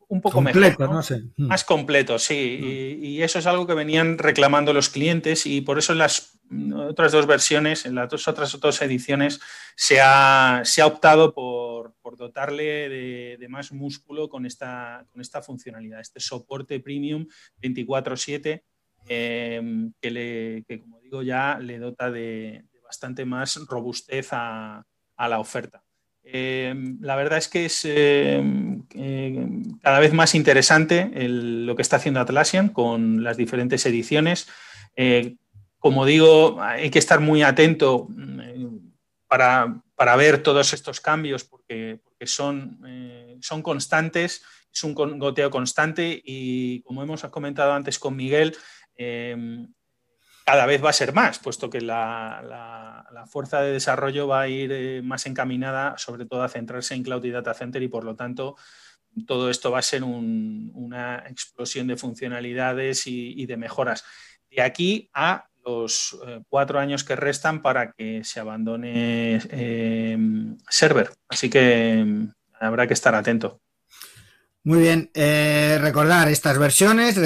[0.10, 1.02] un poco mejor, ¿no?
[1.02, 1.24] sé.
[1.36, 1.48] Mm.
[1.48, 2.60] Más completo, sí.
[2.62, 3.04] Mm.
[3.04, 6.40] Y, eso es algo que venían reclamando los clientes y por eso en las
[6.76, 9.42] otras dos versiones, en las dos, otras dos ediciones,
[9.76, 12.90] se ha, se ha optado por, dotarle
[13.38, 17.28] de, más músculo con esta, con esta funcionalidad, este soporte premium
[17.62, 18.64] 24/7
[19.10, 19.62] eh,
[20.02, 24.84] que, le, que, como digo, ya le dota de, bastante más robustez a
[25.18, 25.84] la oferta.
[26.30, 29.48] Em, la verdad es que es em, eh,
[29.82, 34.50] cada vez más interesante lo que está haciendo Atlassian con las diferentes ediciones.
[34.98, 35.38] Eh,
[35.78, 38.78] como digo, hay que estar muy atento mm,
[39.28, 46.82] para, ver todos estos cambios porque, son, eh, son constantes, es un goteo constante y
[46.82, 48.54] como hemos comentado antes con Miguel,
[50.48, 54.72] cada vez va a ser más, puesto que la, fuerza de desarrollo va a ir
[54.72, 58.16] eh, más encaminada, sobre todo a centrarse en Cloud y Data Center y por lo
[58.16, 58.56] tanto
[59.26, 64.06] todo esto va a ser una explosión de funcionalidades y, de mejoras.
[64.50, 70.18] De aquí a los eh, cuatro años que restan para que se abandone eh,
[70.70, 71.12] server.
[71.28, 72.32] Así que mm,
[72.62, 73.60] habrá que estar atento.
[74.64, 77.18] Muy bien, recordar estas versiones,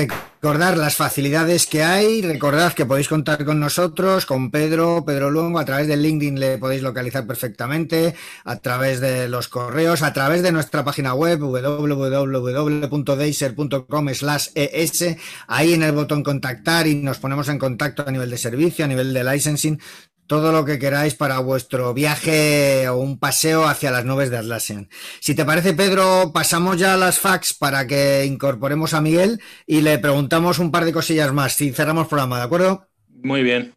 [0.41, 5.59] recordar las facilidades que hay, recordad que podéis contar con nosotros, con Pedro, Pedro Luengo,
[5.59, 10.41] a través de LinkedIn le podéis localizar perfectamente, a través de los correos, a través
[10.41, 14.25] de nuestra página web www.deiser.com es,
[15.45, 18.87] ahí en el botón contactar y nos ponemos en contacto a nivel de servicio, a
[18.87, 19.79] nivel de licensing,
[20.31, 24.87] todo lo que queráis para vuestro viaje o un paseo hacia las nubes de Atlassian.
[25.19, 29.81] Si te parece, Pedro, pasamos ya a las fax para que incorporemos a Miguel y
[29.81, 32.87] le preguntamos un par de cosillas más y cerramos programa, ¿de acuerdo?
[33.09, 33.73] Muy bien.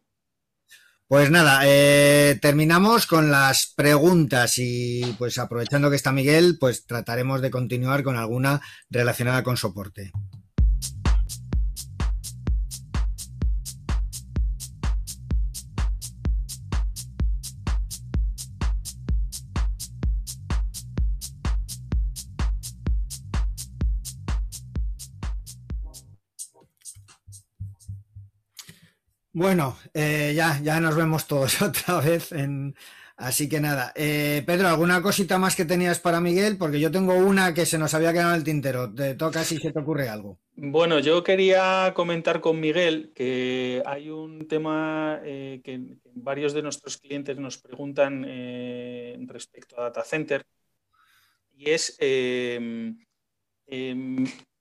[1.09, 7.41] Pues nada, eh, terminamos con las preguntas y pues aprovechando que está Miguel, pues trataremos
[7.41, 10.13] de continuar con alguna relacionada con soporte.
[29.35, 32.31] Bueno, eh, ya, ya nos vemos todos otra vez.
[32.31, 32.73] En...
[33.17, 36.57] Así que nada, eh, Pedro, ¿alguna cosita más que tenías para Miguel?
[36.57, 38.93] Porque yo tengo una que se nos había quedado en el tintero.
[38.93, 40.39] Te toca si se te ocurre algo.
[40.55, 45.81] Bueno, yo quería comentar con Miguel que hay un tema eh, que
[46.13, 48.23] varios de nuestros clientes nos preguntan
[49.27, 50.45] respecto a Data Center
[51.57, 51.97] y es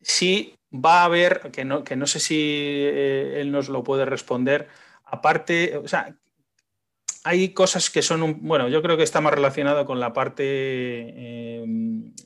[0.05, 4.05] si va a haber, que no, que no sé si eh, él nos lo puede
[4.05, 4.69] responder,
[5.05, 6.17] aparte, o sea,
[7.25, 10.45] hay cosas que son, un, bueno, yo creo que está más relacionado con la parte,
[10.47, 11.65] eh,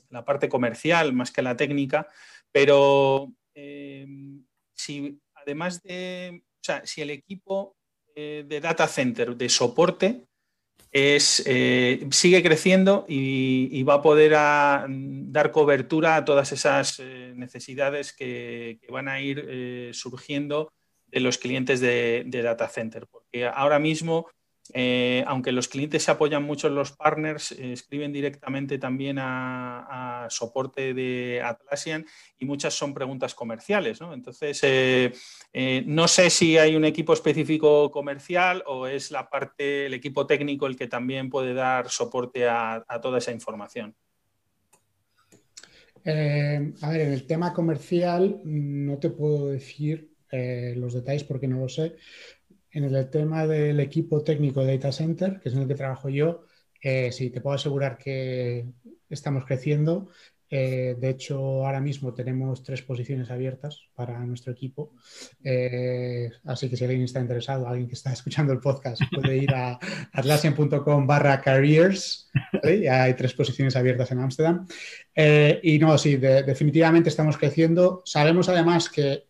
[0.09, 2.07] la parte comercial más que la técnica,
[2.51, 4.05] pero eh,
[4.73, 7.75] si además de, o sea, si el equipo
[8.15, 10.25] de data center de soporte
[10.91, 18.13] es, eh, sigue creciendo y, va a poder dar cobertura a todas esas eh, necesidades
[18.13, 20.71] que, van a ir eh, surgiendo
[21.07, 23.07] de los clientes de, de, data center.
[23.07, 24.27] Porque ahora mismo
[24.73, 30.27] eh, aunque los clientes se apoyan mucho en los partners, eh, escriben directamente también a,
[30.29, 32.05] soporte de Atlassian
[32.37, 33.99] y muchas son preguntas comerciales.
[33.99, 34.13] ¿no?
[34.13, 35.11] Entonces, eh,
[35.85, 40.67] no sé si hay un equipo específico comercial o es la parte, el equipo técnico
[40.67, 43.95] el que también puede dar soporte a, toda esa información.
[46.05, 51.69] a ver, en el tema comercial no te puedo decir los detalles porque no lo
[51.69, 51.95] sé,
[52.71, 56.09] en el tema del equipo técnico de Data Center, que es en el que trabajo
[56.09, 56.43] yo,
[56.81, 58.65] eh, sí, te puedo asegurar que
[59.09, 60.09] estamos creciendo.
[60.51, 64.95] Eh, de hecho, ahora mismo tenemos tres posiciones abiertas para nuestro equipo.
[65.43, 69.53] Eh, así que si alguien está interesado, alguien que está escuchando el podcast, puede ir
[69.53, 69.77] a
[70.13, 72.31] atlassian.com barra careers.
[72.63, 74.67] hay tres posiciones abiertas en Ámsterdam.
[75.61, 78.01] y no, sí, definitivamente estamos creciendo.
[78.05, 79.28] Sabemos además que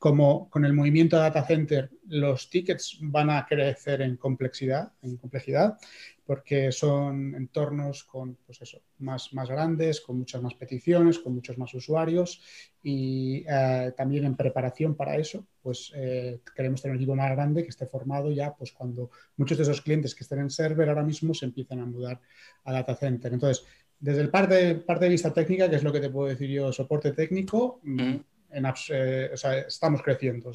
[0.00, 5.18] como con el movimiento de data center los tickets van a crecer en complejidad, en
[5.18, 5.76] complejidad
[6.24, 11.58] porque son entornos con pues eso, más, más grandes, con muchas más peticiones, con muchos
[11.58, 12.40] más usuarios
[12.82, 17.62] y eh, también en preparación para eso, pues eh, queremos tener un equipo más grande
[17.62, 21.02] que esté formado ya pues cuando muchos de esos clientes que estén en server ahora
[21.02, 22.18] mismo se empiezan a mudar
[22.64, 23.34] a data center.
[23.34, 23.66] Entonces,
[23.98, 26.72] desde el parte, parte de vista técnica, que es lo que te puedo decir yo,
[26.72, 28.16] soporte técnico, mm
[28.52, 29.30] eh,
[29.66, 30.50] estamos creciendo.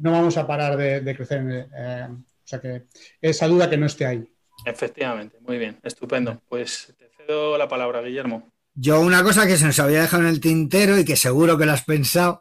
[0.00, 1.68] No vamos a parar de, crecer.
[1.76, 2.84] Eh, o sea que
[3.20, 4.28] esa duda que no esté ahí.
[4.64, 6.40] Efectivamente, muy bien, estupendo.
[6.48, 8.52] Pues te cedo la palabra, Guillermo.
[8.74, 11.66] Yo una cosa que se nos había dejado en el tintero y que seguro que
[11.66, 12.40] lo has pensado,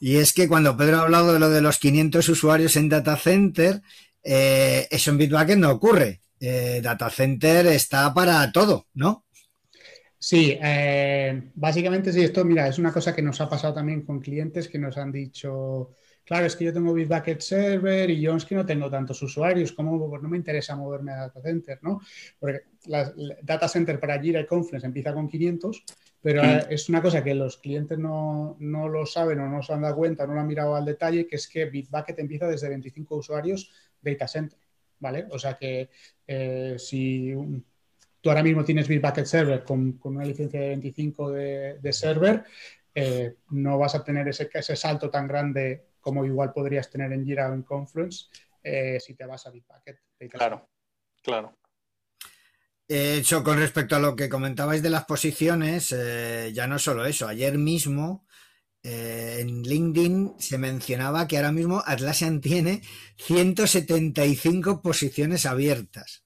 [0.00, 3.16] y es que cuando Pedro ha hablado de lo de los 500 usuarios en Data
[3.16, 3.82] Center,
[4.22, 6.22] eh, eso en Bitbucket no ocurre.
[6.40, 9.24] Data Center está para todo, ¿no?
[10.20, 14.18] Sí, eh, básicamente sí, esto, mira, es una cosa que nos ha pasado también con
[14.18, 15.92] clientes que nos han dicho,
[16.24, 19.70] claro, es que yo tengo Bitbucket Server y yo es que no tengo tantos usuarios,
[19.72, 22.00] ¿cómo pues no me interesa moverme a Data Center, ¿no?
[22.40, 23.12] Porque la,
[23.42, 25.84] Data Center para Jira y Conference empieza con 500,
[26.20, 26.60] pero mm.
[26.70, 30.26] es una cosa que los clientes no, lo saben o no se han dado cuenta,
[30.26, 33.70] no lo han mirado al detalle, que es que Bitbucket empieza desde 25 usuarios
[34.02, 34.58] Data Center,
[34.98, 35.28] ¿vale?
[35.30, 35.90] O sea que
[36.26, 37.32] eh, si
[38.20, 42.44] tú ahora mismo tienes Bitbucket Server con, una licencia de 25 de, server,
[42.94, 47.24] eh, no vas a tener ese, ese, salto tan grande como igual podrías tener en
[47.24, 48.26] Jira o en Confluence
[48.62, 49.98] eh, si te vas a Bitbucket.
[50.30, 50.68] Claro,
[51.22, 51.58] claro.
[52.88, 57.04] De hecho, con respecto a lo que comentabais de las posiciones, eh, ya no solo
[57.04, 58.26] eso, ayer mismo
[58.80, 62.80] en LinkedIn se mencionaba que ahora mismo Atlassian tiene
[63.16, 66.24] 175 posiciones abiertas.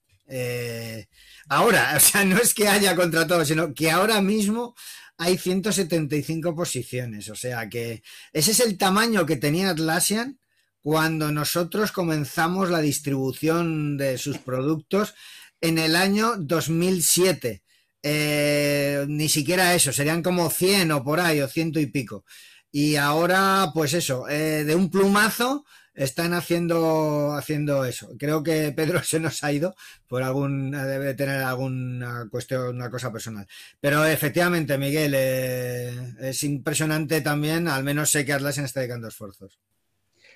[1.48, 4.74] Ahora, o sea, no es que haya contratado, sino que ahora mismo
[5.18, 7.28] hay 175 posiciones.
[7.28, 10.38] O sea que ese es el tamaño que tenía Atlassian
[10.80, 15.14] cuando nosotros comenzamos la distribución de sus productos
[15.60, 17.62] en el año 2007.
[18.02, 22.24] Eh, ni siquiera eso, serían como 100 o por ahí, o ciento y pico.
[22.72, 25.64] Y ahora, pues eso, eh, de un plumazo
[25.94, 28.10] están haciendo, haciendo eso.
[28.18, 29.74] Creo que Pedro se nos ha ido
[30.08, 33.46] por algún, debe tener alguna cuestión, una cosa personal.
[33.80, 39.58] Pero efectivamente, Miguel, eh, es impresionante también, al menos sé que Atlassian está dedicando esfuerzos.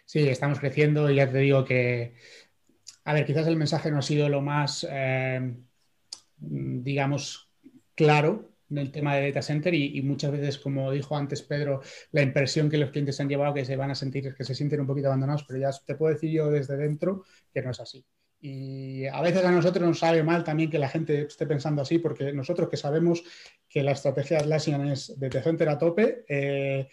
[0.04, 2.14] Sí, estamos creciendo y ya te digo que
[3.04, 5.56] A ver, quizás el mensaje no ha sido lo más, eh,
[6.38, 7.50] digamos,
[7.94, 12.22] claro en el tema de data center y, muchas veces, como dijo antes Pedro, la
[12.22, 14.86] impresión que los clientes han llevado que se van a sentir, que se sienten un
[14.86, 18.04] poquito abandonados, pero ya te puedo decir yo desde dentro que no es así.
[18.40, 21.98] Y a veces a nosotros nos sabe mal también que la gente esté pensando así,
[21.98, 23.22] porque nosotros que sabemos
[23.68, 26.88] que la estrategia de Atlassian es de center a tope, eh,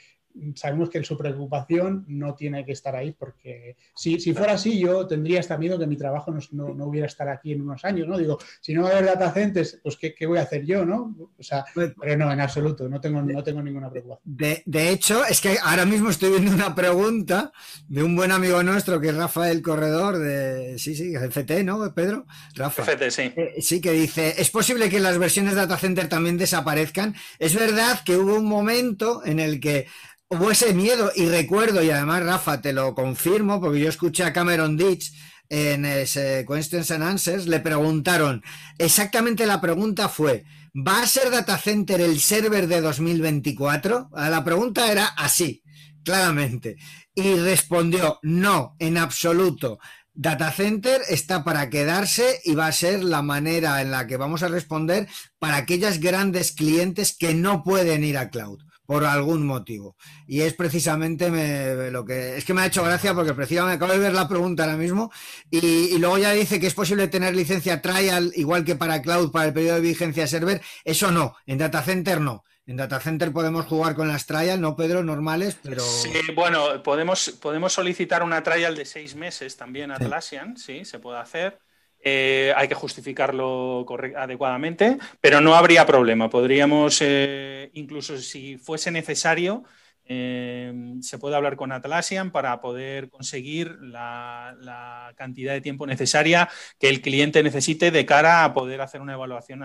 [0.55, 5.39] sabemos que su preocupación no tiene que estar ahí, porque si, fuera así, yo tendría
[5.39, 8.17] hasta miedo que mi trabajo no, no, hubiera estar aquí en unos años, ¿no?
[8.17, 10.85] Digo, si no va a haber data centers, pues ¿qué, ¿qué, voy a hacer yo,
[10.85, 11.15] no?
[11.37, 14.35] O sea, pues pero no, en absoluto, no tengo, no tengo ninguna preocupación.
[14.35, 17.51] De, de, hecho, es que ahora mismo estoy viendo una pregunta
[17.87, 22.25] de un buen amigo nuestro, que es Rafael Corredor, de, sí, sí, FT, ¿no, Pedro?
[22.55, 22.83] Rafa.
[22.83, 23.21] FT, sí.
[23.35, 27.15] Eh, sí, que dice, ¿es posible que las versiones de data center también desaparezcan?
[27.39, 29.87] Es verdad que hubo un momento en el que
[30.33, 34.33] hubo ese miedo y recuerdo, y además Rafa te lo confirmo, porque yo escuché a
[34.33, 35.13] Cameron Ditch
[35.49, 38.43] en ese Questions and Answers, le preguntaron,
[38.79, 44.09] exactamente la pregunta fue, ¿va a ser data center el server de 2024?
[44.15, 45.63] La pregunta era así,
[46.03, 46.77] claramente.
[47.13, 49.77] Y respondió, no, en absoluto.
[50.15, 54.43] Data Center está para quedarse y va a ser la manera en la que vamos
[54.43, 55.07] a responder
[55.39, 59.95] para aquellas grandes clientes que no pueden ir a cloud por algún motivo.
[60.27, 62.37] Y es precisamente lo que...
[62.37, 65.11] Es que me ha hecho gracia porque precisamente acabo de ver la pregunta ahora mismo
[65.49, 69.47] y, luego ya dice que es posible tener licencia trial igual que para cloud para
[69.47, 70.61] el periodo de vigencia server.
[70.83, 72.43] Eso no, en data center no.
[72.65, 75.81] En data center podemos jugar con las trial, no Pedro, normales, pero...
[75.81, 80.99] Sí, bueno, podemos, podemos solicitar una trial de seis meses también a Atlassian, sí, se
[80.99, 81.59] puede hacer.
[82.05, 83.85] Eh, hay que justificarlo
[84.17, 86.29] adecuadamente, pero no habría problema.
[86.29, 89.63] Podríamos, eh, incluso si fuese necesario,
[90.03, 96.89] eh, se puede hablar con Atlassian para poder conseguir la, cantidad de tiempo necesaria que
[96.89, 99.63] el cliente necesite de cara a poder hacer una evaluación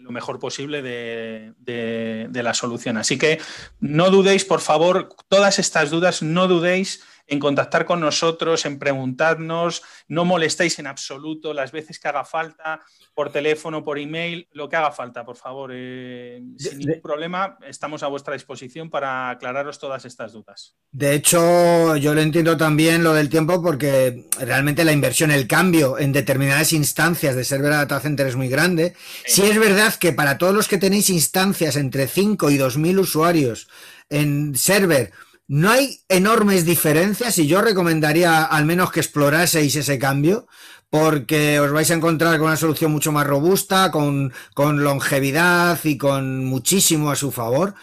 [0.00, 2.98] lo mejor posible de la solución.
[2.98, 3.40] Así que
[3.80, 9.82] no dudéis, por favor, todas estas dudas, no dudéis en contactar con nosotros, en preguntarnos,
[10.08, 12.80] no molestéis en absoluto las veces que haga falta,
[13.14, 15.70] por teléfono, por email, lo que haga falta, por favor.
[15.74, 20.76] Eh, sin ningún problema, estamos a vuestra disposición para aclararos todas estas dudas.
[20.90, 25.98] De hecho, yo lo entiendo también lo del tiempo porque realmente la inversión, el cambio
[25.98, 28.94] en determinadas instancias de server a data center es muy grande.
[29.26, 33.68] Si es verdad que para todos los que tenéis instancias entre 5 y 2.000 usuarios
[34.08, 35.12] en server,
[35.52, 40.46] no hay enormes diferencias y yo recomendaría al menos que exploraseis ese cambio
[40.88, 46.46] porque os vais a encontrar con una solución mucho más robusta, con, longevidad y con
[46.46, 47.74] muchísimo a su favor.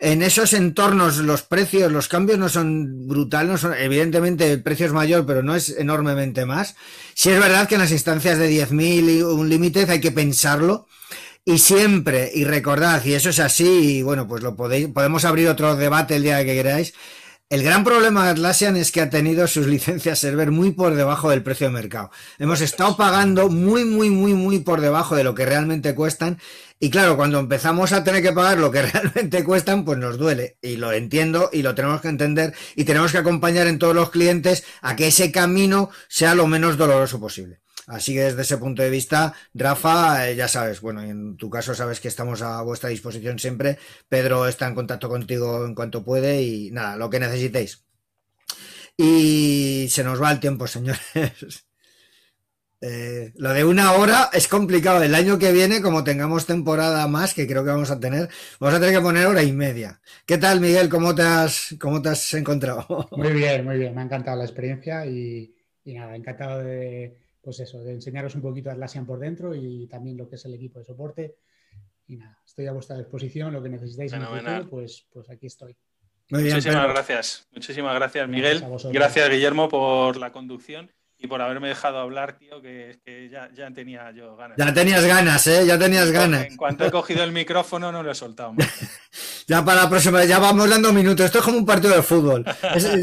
[0.00, 5.24] En esos entornos los precios, los cambios no son brutales, evidentemente el precio es mayor,
[5.24, 6.74] pero no es enormemente más.
[7.14, 10.88] Si es verdad que en las instancias de 10.000 y un límite hay que pensarlo,
[11.44, 15.48] y siempre, y recordad, y eso es así, y bueno, pues lo podéis, podemos abrir
[15.48, 16.94] otro debate el día que queráis.
[17.52, 21.28] El gran problema de Atlassian es que ha tenido sus licencias server muy por debajo
[21.28, 22.10] del precio de mercado.
[22.38, 26.38] Hemos estado pagando muy, muy, muy, muy por debajo de lo que realmente cuestan.
[26.80, 30.56] Y claro, cuando empezamos a tener que pagar lo que realmente cuestan, pues nos duele.
[30.62, 34.10] Y lo entiendo y lo tenemos que entender y tenemos que acompañar en todos los
[34.10, 37.60] clientes a que ese camino sea lo menos doloroso posible.
[37.86, 41.74] Así que desde ese punto de vista, Rafa, eh, ya sabes, bueno, en tu caso
[41.74, 43.78] sabes que estamos a vuestra disposición siempre.
[44.08, 47.84] Pedro está en contacto contigo en cuanto puede y nada, lo que necesitéis.
[48.96, 51.66] Y se nos va el tiempo, señores.
[52.84, 55.02] Eh, lo de una hora es complicado.
[55.02, 58.28] El año que viene, como tengamos temporada más, que creo que vamos a tener,
[58.58, 60.00] vamos a tener que poner hora y media.
[60.26, 60.88] ¿Qué tal, Miguel?
[60.88, 63.08] ¿Cómo te has, cómo te has encontrado?
[63.14, 63.94] Muy bien, muy bien.
[63.94, 65.54] Me ha encantado la experiencia y,
[65.84, 69.86] y nada, encantado de, pues eso, de enseñaros un poquito a Atlassian por dentro y
[69.88, 71.36] también lo que es el equipo de soporte.
[72.06, 75.46] Y nada, estoy a vuestra disposición, lo que necesitáis en el futuro, pues, pues aquí
[75.46, 75.76] estoy.
[76.30, 77.48] Muchísimas gracias.
[77.52, 78.64] Muchísimas gracias, Miguel.
[78.92, 80.90] Gracias, Guillermo, por la conducción
[81.22, 82.98] y por haberme dejado hablar, tío, que,
[83.30, 84.58] ya, tenía yo ganas.
[84.58, 85.64] Ya tenías ganas, ¿eh?
[85.64, 86.46] Ya tenías ganas.
[86.46, 88.54] En cuanto he cogido el micrófono, no lo he soltado.
[89.46, 91.26] ya para la próxima, ya vamos dando minutos.
[91.26, 92.44] Esto es como un partido de fútbol.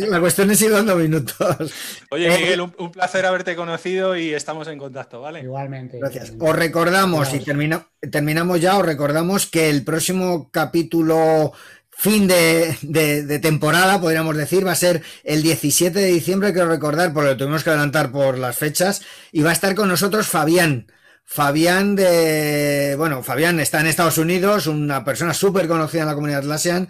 [0.09, 1.73] la cuestión es ir dando minutos.
[2.11, 5.39] Oye, eh, Miguel, un, placer haberte conocido y estamos en contacto, ¿vale?
[5.39, 5.97] Igualmente.
[5.97, 6.33] Gracias.
[6.37, 11.53] Os recordamos, y terminamos ya, os recordamos que el próximo capítulo
[11.99, 17.31] fin de, temporada, podríamos decir, va a ser el 17 de diciembre, quiero recordar, porque
[17.31, 19.01] lo tuvimos que adelantar por las fechas,
[19.33, 20.87] y va a estar con nosotros Fabián.
[21.25, 26.39] Fabián de, bueno, Fabián está en Estados Unidos, una persona súper conocida en la comunidad
[26.39, 26.87] Atlassian,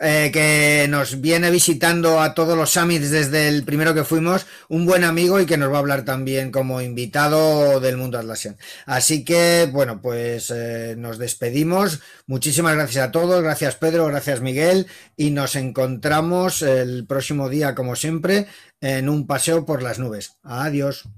[0.00, 4.86] eh, que nos viene visitando a todos los summits desde el primero que fuimos, un
[4.86, 8.56] buen amigo y que nos va a hablar también como invitado del mundo Atlassian.
[8.86, 12.00] Así que, bueno, pues eh, nos despedimos.
[12.26, 14.86] Muchísimas gracias a todos, gracias Pedro, gracias Miguel
[15.16, 18.46] y nos encontramos el próximo día, como siempre,
[18.80, 20.36] en un paseo por las nubes.
[20.44, 21.08] Adiós.